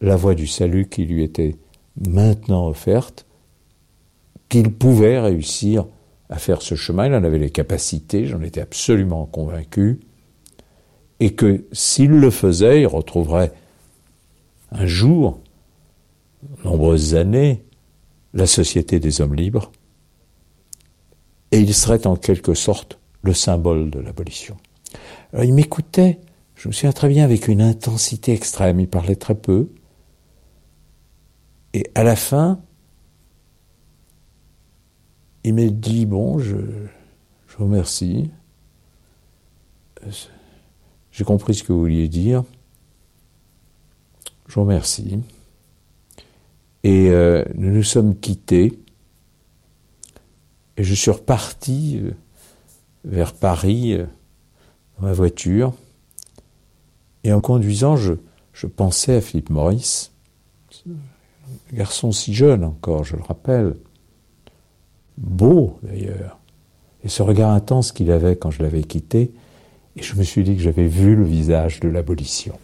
la 0.00 0.16
voie 0.16 0.34
du 0.34 0.46
salut 0.46 0.88
qui 0.88 1.04
lui 1.04 1.22
était 1.22 1.56
maintenant 2.00 2.68
offerte, 2.68 3.26
qu'il 4.48 4.72
pouvait 4.72 5.20
réussir 5.20 5.86
à 6.28 6.38
faire 6.38 6.62
ce 6.62 6.74
chemin, 6.74 7.06
il 7.06 7.14
en 7.14 7.24
avait 7.24 7.38
les 7.38 7.50
capacités, 7.50 8.26
j'en 8.26 8.40
étais 8.40 8.60
absolument 8.60 9.26
convaincu, 9.26 10.00
et 11.20 11.34
que 11.34 11.66
s'il 11.70 12.10
le 12.10 12.30
faisait, 12.30 12.80
il 12.80 12.86
retrouverait 12.86 13.52
un 14.72 14.86
jour, 14.86 15.40
nombreuses 16.64 17.14
années, 17.14 17.62
la 18.32 18.46
société 18.46 18.98
des 19.00 19.20
hommes 19.20 19.34
libres, 19.34 19.70
et 21.52 21.60
il 21.60 21.74
serait 21.74 22.06
en 22.06 22.16
quelque 22.16 22.54
sorte 22.54 22.98
le 23.22 23.34
symbole 23.34 23.90
de 23.90 24.00
l'abolition. 24.00 24.56
Il 25.42 25.52
m'écoutait, 25.52 26.20
je 26.54 26.68
me 26.68 26.72
souviens 26.72 26.92
très 26.92 27.08
bien, 27.08 27.24
avec 27.24 27.48
une 27.48 27.60
intensité 27.60 28.32
extrême, 28.32 28.80
il 28.80 28.88
parlait 28.88 29.16
très 29.16 29.34
peu, 29.34 29.68
et 31.74 31.90
à 31.94 32.02
la 32.02 32.16
fin, 32.16 32.60
il 35.44 35.54
m'a 35.54 35.66
dit, 35.66 36.06
bon, 36.06 36.38
je, 36.38 36.56
je 37.46 37.56
vous 37.58 37.64
remercie, 37.64 38.30
j'ai 41.12 41.24
compris 41.24 41.54
ce 41.54 41.64
que 41.64 41.72
vous 41.72 41.80
vouliez 41.80 42.08
dire, 42.08 42.44
je 44.46 44.54
vous 44.54 44.62
remercie. 44.62 45.18
Et 46.82 47.10
euh, 47.10 47.44
nous 47.54 47.70
nous 47.70 47.82
sommes 47.82 48.18
quittés. 48.18 48.78
Et 50.76 50.84
je 50.84 50.94
suis 50.94 51.10
reparti 51.10 52.00
euh, 52.02 52.10
vers 53.04 53.34
Paris 53.34 53.92
euh, 53.92 54.06
dans 54.98 55.06
ma 55.06 55.12
voiture. 55.12 55.72
Et 57.22 57.32
en 57.32 57.40
conduisant, 57.40 57.96
je, 57.96 58.14
je 58.52 58.66
pensais 58.66 59.16
à 59.16 59.20
Philippe 59.20 59.50
Maurice, 59.50 60.10
un 60.86 61.76
garçon 61.76 62.12
si 62.12 62.34
jeune 62.34 62.64
encore, 62.64 63.04
je 63.04 63.16
le 63.16 63.22
rappelle, 63.22 63.76
beau 65.18 65.78
d'ailleurs, 65.82 66.38
et 67.04 67.08
ce 67.08 67.22
regard 67.22 67.50
intense 67.50 67.92
qu'il 67.92 68.10
avait 68.10 68.36
quand 68.36 68.50
je 68.50 68.62
l'avais 68.62 68.82
quitté, 68.82 69.32
et 69.96 70.02
je 70.02 70.14
me 70.14 70.22
suis 70.22 70.42
dit 70.42 70.56
que 70.56 70.62
j'avais 70.62 70.86
vu 70.86 71.16
le 71.16 71.24
visage 71.24 71.80
de 71.80 71.88
l'abolition. 71.88 72.58